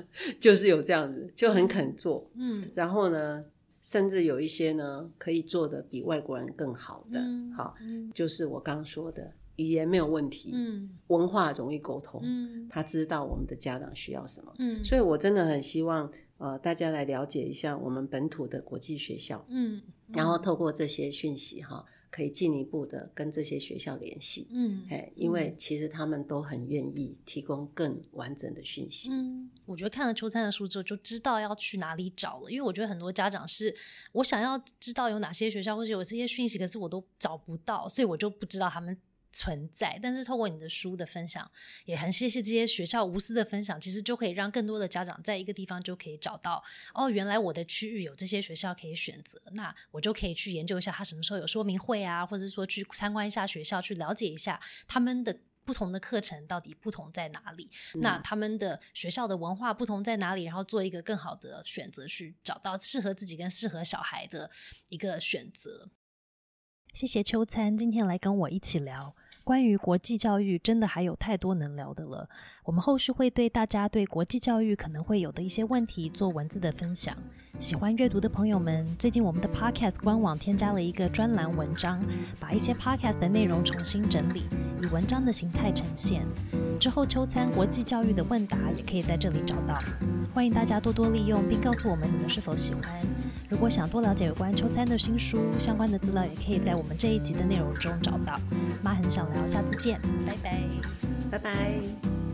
[0.40, 2.68] 就是有这样子，就很肯做，嗯。
[2.74, 3.44] 然后呢，
[3.82, 7.20] 甚至有一些呢可以做的比外国人更好的。
[7.20, 8.10] 嗯好，嗯。
[8.14, 21.84] 就是我刚刚说的，语言没有问题，嗯文化容易沟通，嗯他知道我们的家长需要什么，嗯，所以我真的很希望呃大家来了解一下我们本土的国际学校，嗯，然后透过这些讯息哈，
[22.14, 24.46] 可以进一步的跟这些学校联系。
[24.52, 29.08] 嗯哎，因为其实他们都很愿意提供更完整的讯息。
[29.10, 32.48] 嗯，我觉得看了秋灿的书之后，就知道要去哪里找了。
[32.48, 33.74] 因为我觉得很多家长是
[34.12, 38.96] 我想要知道有哪些学校或者有这些讯息，可是我都找不到，所以我就不知道他们
[39.34, 39.98] 存在。
[40.00, 41.50] 但是透过你的书的分享，
[41.84, 46.64] 也很谢谢这些学校无私的分享，其实就可以让更多的家长在一个地方就可以找到
[46.94, 54.58] 哦，原来我的区域有这些学校可以选择，那我就可以去研究一下他什么时候有说明会啊，或者说去参观一下学校，去了解一下
[54.88, 55.36] 他们的。
[55.66, 57.70] 不同的课程到底不同在哪里？
[57.94, 60.44] 那他们的学校的文化不同在哪里？
[60.44, 64.50] 然后做一个更好的选择，去找到适合自己跟适合小孩的
[64.90, 65.88] 一个选择。
[66.92, 72.28] 谢谢秋餐今天来跟我一起聊关于国际教育，真的还有太多能聊的了。
[72.64, 77.14] 我们后续会对大家对国际教育可能会有的一些问题做文字的分享。
[77.58, 82.02] 喜欢阅读的朋友们，最近我们的 Podcast 官网添加了一个专栏文章，
[82.40, 84.44] 把一些 Podcast 的内容重新整理，
[84.82, 86.26] 以文章的形态呈现。
[86.80, 89.78] 之后秋餐国际教育的问答也可以在这里找到。
[90.34, 92.82] 欢迎大家多多利用，并告诉我们你们是否喜欢。
[93.50, 98.40] 如果想多了解有关秋餐的新书相关的资料，也可以在我们这一集的内容中找到。
[98.82, 100.62] 妈很想聊，下次见，拜拜，
[101.30, 102.33] 拜拜。